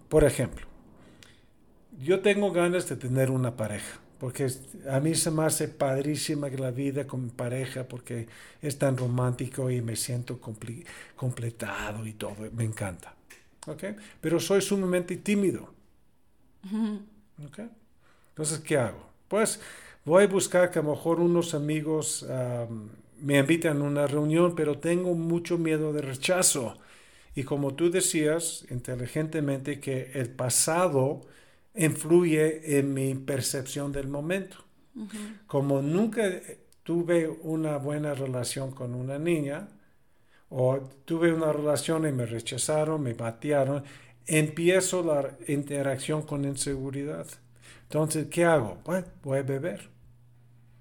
Por 0.09 0.23
ejemplo, 0.23 0.67
yo 1.99 2.19
tengo 2.19 2.51
ganas 2.51 2.89
de 2.89 2.97
tener 2.97 3.31
una 3.31 3.55
pareja, 3.55 3.99
porque 4.19 4.51
a 4.89 4.99
mí 4.99 5.15
se 5.15 5.31
me 5.31 5.45
hace 5.45 5.69
padrísima 5.69 6.49
la 6.49 6.71
vida 6.71 7.07
con 7.07 7.23
mi 7.23 7.29
pareja, 7.31 7.85
porque 7.85 8.27
es 8.61 8.77
tan 8.77 8.97
romántico 8.97 9.71
y 9.71 9.81
me 9.81 9.95
siento 9.95 10.39
completado 11.15 12.05
y 12.05 12.13
todo, 12.13 12.35
me 12.51 12.65
encanta. 12.65 13.14
¿Okay? 13.67 13.95
Pero 14.21 14.39
soy 14.39 14.61
sumamente 14.61 15.17
tímido. 15.17 15.73
¿Okay? 17.47 17.69
Entonces, 18.29 18.59
¿qué 18.59 18.77
hago? 18.77 19.05
Pues 19.27 19.59
voy 20.03 20.23
a 20.23 20.27
buscar 20.27 20.71
que 20.71 20.79
a 20.79 20.81
lo 20.81 20.91
mejor 20.91 21.19
unos 21.19 21.53
amigos 21.53 22.25
me 23.19 23.37
invitan 23.37 23.81
a 23.81 23.83
una 23.85 24.07
reunión, 24.07 24.55
pero 24.55 24.77
tengo 24.79 25.13
mucho 25.13 25.57
miedo 25.57 25.93
de 25.93 26.01
rechazo. 26.01 26.77
Y 27.33 27.43
como 27.43 27.73
tú 27.73 27.91
decías 27.91 28.65
inteligentemente, 28.69 29.79
que 29.79 30.11
el 30.13 30.29
pasado 30.29 31.21
influye 31.75 32.77
en 32.79 32.93
mi 32.93 33.15
percepción 33.15 33.91
del 33.91 34.07
momento. 34.07 34.57
Como 35.47 35.81
nunca 35.81 36.23
tuve 36.83 37.27
una 37.27 37.77
buena 37.77 38.13
relación 38.13 38.71
con 38.71 38.95
una 38.95 39.17
niña, 39.17 39.67
o 40.49 40.79
tuve 41.05 41.33
una 41.33 41.51
relación 41.51 42.07
y 42.07 42.11
me 42.11 42.25
rechazaron, 42.25 43.01
me 43.01 43.13
batearon, 43.13 43.83
empiezo 44.25 45.03
la 45.03 45.35
interacción 45.47 46.21
con 46.23 46.45
inseguridad. 46.45 47.27
Entonces, 47.83 48.27
¿qué 48.29 48.45
hago? 48.45 48.77
Pues 48.83 49.05
voy 49.23 49.39
a 49.39 49.43
beber 49.43 49.89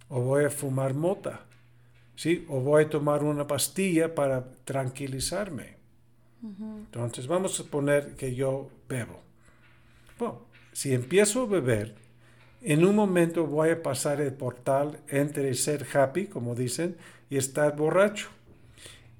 o 0.09 0.21
voy 0.21 0.45
a 0.45 0.51
fumar 0.51 0.95
mota 0.95 1.47
¿sí? 2.17 2.45
O 2.49 2.61
voy 2.61 2.85
a 2.85 2.91
tomar 2.91 3.23
una 3.23 3.47
pastilla 3.47 4.15
para 4.15 4.45
tranquilizarme. 4.65 5.75
Entonces 6.43 7.27
vamos 7.27 7.59
a 7.59 7.65
poner 7.65 8.17
que 8.17 8.35
yo 8.35 8.71
bebo. 8.87 9.21
Bueno, 10.19 10.43
si 10.73 10.93
empiezo 10.93 11.43
a 11.43 11.47
beber, 11.47 11.95
en 12.61 12.85
un 12.85 12.95
momento 12.95 13.47
voy 13.47 13.71
a 13.71 13.83
pasar 13.83 14.21
el 14.21 14.35
portal 14.35 14.99
entre 15.09 15.55
ser 15.55 15.87
happy, 15.91 16.27
como 16.27 16.55
dicen, 16.55 16.97
y 17.31 17.39
estar 17.39 17.75
borracho. 17.77 18.29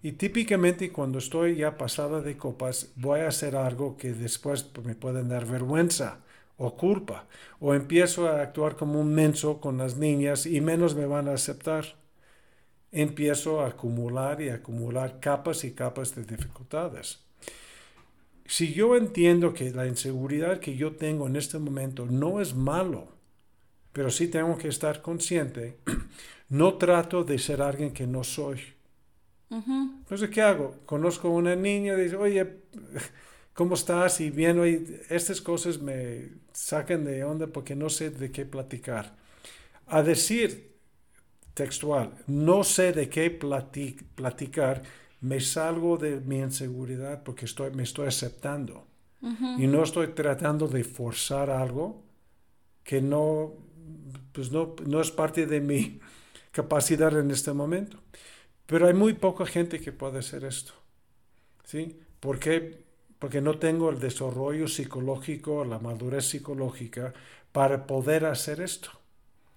Y 0.05 0.13
típicamente 0.13 0.93
cuando 0.93 1.19
estoy 1.19 1.57
ya 1.57 1.79
pasada 1.79 2.21
de 2.21 2.37
copas, 2.37 2.93
voy 2.95 3.21
a 3.21 3.29
hacer 3.29 3.57
algo 3.57 3.97
que 3.97 4.13
después 4.13 4.71
me 4.85 4.95
pueden 4.95 5.31
dar 5.31 5.47
vergüenza 5.47 6.21
o 6.59 6.77
culpa. 6.77 7.27
O 7.59 7.73
empiezo 7.73 8.29
a 8.29 8.43
actuar 8.43 8.77
como 8.77 9.01
un 9.01 9.15
menso 9.15 9.63
con 9.63 9.79
las 9.79 9.97
niñas 9.97 10.45
y 10.45 10.61
menos 10.61 10.95
me 10.95 11.07
van 11.07 11.29
a 11.29 11.33
aceptar 11.33 11.97
empiezo 12.93 13.63
a 13.63 13.69
acumular 13.69 14.43
y 14.43 14.51
acumular 14.51 15.21
capas 15.21 15.65
y 15.65 15.73
capas 15.73 16.15
de 16.15 16.25
dificultades. 16.25 17.21
Si 18.45 18.75
yo 18.75 18.97
entiendo 18.97 19.55
que 19.55 19.71
la 19.71 19.87
inseguridad 19.87 20.61
que 20.61 20.77
yo 20.77 20.97
tengo 20.97 21.27
en 21.29 21.37
este 21.37 21.59
momento 21.59 22.05
no 22.05 22.43
es 22.43 22.55
malo, 22.55 23.09
pero 23.95 24.11
sí 24.11 24.29
tengo 24.29 24.59
que 24.59 24.69
estar 24.69 25.01
consciente, 25.01 25.79
no 26.51 26.75
trato 26.75 27.25
de 27.25 27.39
ser 27.39 27.63
alguien 27.63 27.95
que 27.95 28.07
no 28.07 28.23
soy. 28.23 28.74
Entonces, 30.03 30.31
¿qué 30.31 30.43
hago? 30.43 30.77
Conozco 30.87 31.29
a 31.29 31.31
una 31.33 31.57
niña 31.57 31.97
dice, 31.97 32.17
oye, 32.17 32.59
¿cómo 33.55 33.75
estás? 33.75 34.21
Y 34.21 34.31
bien, 34.31 34.59
oye, 34.59 35.03
estas 35.11 35.41
cosas 35.41 35.81
me 35.81 36.31
sacan 36.53 37.05
de 37.05 37.25
onda 37.25 37.47
porque 37.49 37.75
no 37.75 37.89
sé 37.91 38.11
de 38.11 38.31
qué 38.31 38.45
platicar. 38.47 39.17
A 39.87 40.03
decir, 40.03 40.75
textual, 41.55 42.13
no 42.27 42.65
sé 42.65 42.93
de 42.93 43.09
qué 43.09 43.31
platicar, 43.31 44.83
me 45.21 45.41
salgo 45.41 45.97
de 45.99 46.21
mi 46.21 46.39
inseguridad 46.41 47.23
porque 47.25 47.47
estoy, 47.47 47.71
me 47.73 47.83
estoy 47.85 48.09
aceptando. 48.09 48.87
Y 49.57 49.67
no 49.69 49.83
estoy 49.85 50.09
tratando 50.09 50.69
de 50.69 50.85
forzar 50.85 51.51
algo 51.51 52.05
que 52.85 53.03
no, 53.03 53.55
pues 54.33 54.53
no, 54.53 54.75
no 54.87 55.01
es 55.01 55.11
parte 55.11 55.47
de 55.47 55.61
mi 55.61 56.01
capacidad 56.53 57.17
en 57.19 57.31
este 57.31 57.53
momento. 57.53 57.99
Pero 58.67 58.87
hay 58.87 58.95
muy 58.95 59.13
poca 59.15 59.47
gente 59.47 59.81
que 59.81 59.93
puede 59.93 60.19
hacer 60.19 60.45
esto. 60.45 60.73
¿Sí? 61.65 61.99
¿Por 62.21 62.39
qué? 62.39 62.85
Porque 63.19 63.41
no 63.41 63.59
tengo 63.59 63.91
el 63.91 63.99
desarrollo 63.99 64.69
psicológico, 64.69 65.65
la 65.65 65.79
madurez 65.79 66.27
psicológica 66.27 67.13
para 67.53 67.87
poder 67.87 68.27
hacer 68.27 68.61
esto. 68.61 68.91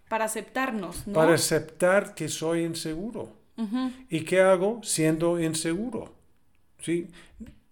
Para 0.09 0.25
aceptarnos, 0.25 1.07
¿no? 1.07 1.13
Para 1.13 1.33
aceptar 1.33 2.15
que 2.15 2.29
soy 2.29 2.63
inseguro. 2.63 3.35
¿Y 4.09 4.21
qué 4.21 4.41
hago 4.41 4.81
siendo 4.83 5.39
inseguro? 5.41 6.13
¿Sí? 6.79 7.07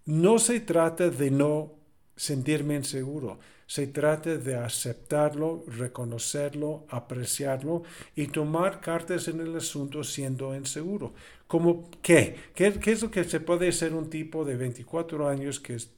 No 0.06 0.39
se 0.39 0.60
trata 0.60 1.10
de 1.10 1.30
no 1.30 1.74
sentirme 2.15 2.76
inseguro, 2.76 3.39
se 3.67 3.88
trata 3.88 4.38
de 4.38 4.56
aceptarlo, 4.56 5.63
reconocerlo, 5.67 6.86
apreciarlo 6.89 7.84
y 8.15 8.28
tomar 8.28 8.80
cartas 8.80 9.28
en 9.28 9.39
el 9.39 9.56
asunto 9.56 10.04
siendo 10.04 10.56
inseguro. 10.56 11.13
¿Cómo 11.47 11.89
qué? 12.01 12.36
¿Qué, 12.54 12.73
qué 12.73 12.91
es 12.91 13.01
lo 13.01 13.10
que 13.10 13.23
se 13.23 13.39
puede 13.39 13.71
ser 13.71 13.93
un 13.93 14.10
tipo 14.10 14.45
de 14.45 14.56
24 14.56 15.28
años 15.28 15.60
que 15.60 15.75
es, 15.75 15.91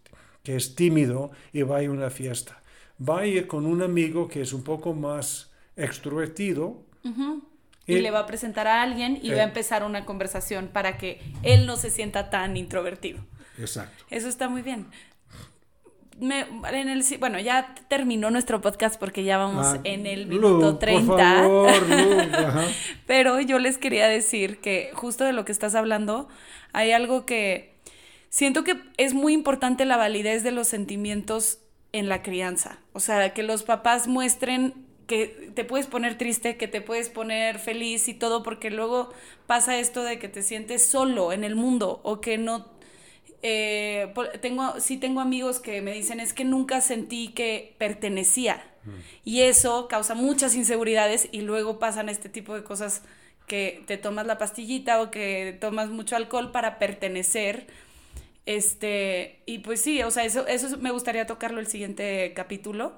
que 0.43 0.55
es 0.55 0.75
tímido 0.75 1.31
y 1.51 1.63
va 1.63 1.79
a 1.79 1.89
una 1.89 2.09
fiesta? 2.09 2.61
Va 3.07 3.19
a 3.19 3.25
ir 3.25 3.47
con 3.47 3.65
un 3.65 3.81
amigo 3.81 4.27
que 4.27 4.41
es 4.41 4.53
un 4.53 4.63
poco 4.63 4.93
más 4.93 5.51
extrovertido. 5.75 6.83
y, 7.85 7.99
le 7.99 8.11
va 8.11 8.19
a 8.19 8.25
presentar 8.25 8.67
a 8.67 8.81
alguien 8.81 9.19
y 9.21 9.29
va 9.29 9.37
a 9.37 9.41
eh. 9.41 9.43
empezar 9.43 9.83
una 9.83 10.05
conversación 10.05 10.69
para 10.69 10.97
que 10.97 11.21
él 11.43 11.65
no 11.65 11.75
se 11.75 11.89
sienta 11.89 12.29
tan 12.29 12.55
introvertido. 12.55 13.19
Exacto. 13.57 14.05
Eso 14.09 14.29
está 14.29 14.47
muy 14.49 14.61
bien. 14.61 14.87
Me, 16.19 16.41
en 16.71 16.89
el, 16.89 17.03
bueno, 17.19 17.39
ya 17.39 17.75
terminó 17.87 18.29
nuestro 18.31 18.61
podcast 18.61 18.99
porque 18.99 19.23
ya 19.23 19.37
vamos 19.37 19.67
Ah, 19.67 19.79
en 19.83 20.05
el 20.05 20.23
Lu, 20.23 20.29
minuto 20.29 20.71
por 20.71 20.79
30. 20.79 21.17
favor, 21.17 21.87
Lu, 21.89 22.19
ajá. 22.47 22.65
Pero 23.05 23.39
yo 23.41 23.59
les 23.59 23.77
quería 23.77 24.07
decir 24.07 24.59
que 24.59 24.89
justo 24.93 25.23
de 25.23 25.33
lo 25.33 25.45
que 25.45 25.51
estás 25.51 25.75
hablando, 25.75 26.27
hay 26.73 26.91
algo 26.91 27.25
que 27.25 27.75
siento 28.29 28.63
que 28.63 28.77
es 28.97 29.13
muy 29.13 29.33
importante 29.33 29.85
la 29.85 29.97
validez 29.97 30.43
de 30.43 30.51
los 30.51 30.67
sentimientos 30.67 31.59
en 31.93 32.09
la 32.09 32.21
crianza. 32.21 32.79
O 32.93 32.99
sea, 32.99 33.33
que 33.33 33.43
los 33.43 33.63
papás 33.63 34.07
muestren 34.07 34.73
que 35.07 35.51
te 35.55 35.63
puedes 35.63 35.87
poner 35.87 36.17
triste, 36.17 36.57
que 36.57 36.67
te 36.67 36.81
puedes 36.81 37.09
poner 37.09 37.59
feliz 37.59 38.09
y 38.09 38.13
todo, 38.13 38.43
porque 38.43 38.69
luego 38.69 39.09
pasa 39.45 39.77
esto 39.77 40.03
de 40.03 40.19
que 40.19 40.27
te 40.27 40.43
sientes 40.43 40.85
solo 40.85 41.31
en 41.31 41.45
el 41.45 41.55
mundo 41.55 42.01
o 42.03 42.19
que 42.19 42.37
no 42.37 42.65
eh, 43.41 44.13
tengo, 44.41 44.79
sí 44.79 44.97
tengo 44.97 45.21
amigos 45.21 45.59
que 45.59 45.81
me 45.81 45.93
dicen 45.93 46.19
es 46.19 46.33
que 46.33 46.45
nunca 46.45 46.81
sentí 46.81 47.29
que 47.29 47.75
pertenecía. 47.77 48.63
Y 49.25 49.41
eso 49.41 49.89
causa 49.89 50.15
muchas 50.15 50.55
inseguridades 50.55 51.27
y 51.33 51.41
luego 51.41 51.77
pasan 51.77 52.07
este 52.07 52.29
tipo 52.29 52.55
de 52.55 52.63
cosas 52.63 53.01
que 53.45 53.83
te 53.85 53.97
tomas 53.97 54.25
la 54.25 54.37
pastillita 54.37 55.01
o 55.01 55.11
que 55.11 55.57
tomas 55.59 55.89
mucho 55.89 56.15
alcohol 56.15 56.51
para 56.53 56.79
pertenecer. 56.79 57.67
Este, 58.45 59.41
y 59.45 59.59
pues 59.59 59.81
sí, 59.81 60.01
o 60.03 60.11
sea, 60.11 60.23
eso, 60.23 60.47
eso 60.47 60.77
me 60.77 60.91
gustaría 60.91 61.25
tocarlo 61.25 61.59
el 61.59 61.67
siguiente 61.67 62.31
capítulo. 62.33 62.93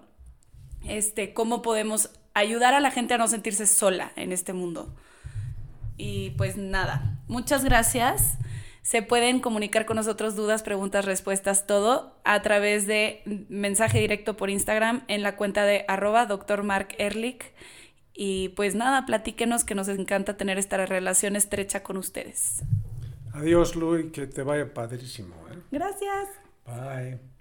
Este, 0.88 1.34
cómo 1.34 1.64
podemos 1.64 2.12
ayudar 2.36 2.76
a 2.76 2.80
la 2.80 2.92
gente 2.92 3.16
a 3.16 3.18
no 3.18 3.28
sentirse 3.28 3.66
sola 3.66 4.12
en 4.16 4.32
este 4.32 4.54
mundo. 4.54 4.96
Y 5.98 6.32
pues 6.32 6.56
nada, 6.56 7.20
muchas 7.28 7.64
gracias. 7.66 8.38
Se 8.82 9.02
pueden 9.02 9.40
comunicar 9.40 9.86
con 9.86 9.98
nosotros 9.98 10.36
dudas, 10.36 10.64
preguntas, 10.64 11.06
respuestas, 11.06 11.68
todo 11.68 12.16
a 12.24 12.42
través 12.42 12.88
de 12.88 13.22
mensaje 13.50 14.00
directo 14.00 14.38
por 14.38 14.50
Instagram 14.50 15.04
en 15.08 15.22
la 15.22 15.36
cuenta 15.36 15.66
de 15.66 15.86
arroba 15.88 16.26
Dr. 16.26 16.64
Mark 16.64 16.96
Ehrlich. 16.98 17.54
Y 18.14 18.50
pues 18.50 18.76
nada, 18.76 19.06
platíquenos 19.06 19.64
que 19.64 19.76
nos 19.76 19.88
encanta 19.88 20.38
tener 20.38 20.58
esta 20.58 20.86
relación 20.86 21.36
estrecha 21.36 21.84
con 21.84 21.98
ustedes. 21.98 22.64
Adiós, 23.34 23.76
Lu, 23.76 23.98
y 23.98 24.12
que 24.12 24.28
te 24.28 24.44
vaya 24.44 24.74
padrísimo. 24.74 25.36
¿eh? 25.52 25.60
Gracias. 25.72 26.28
Bye. 26.66 27.39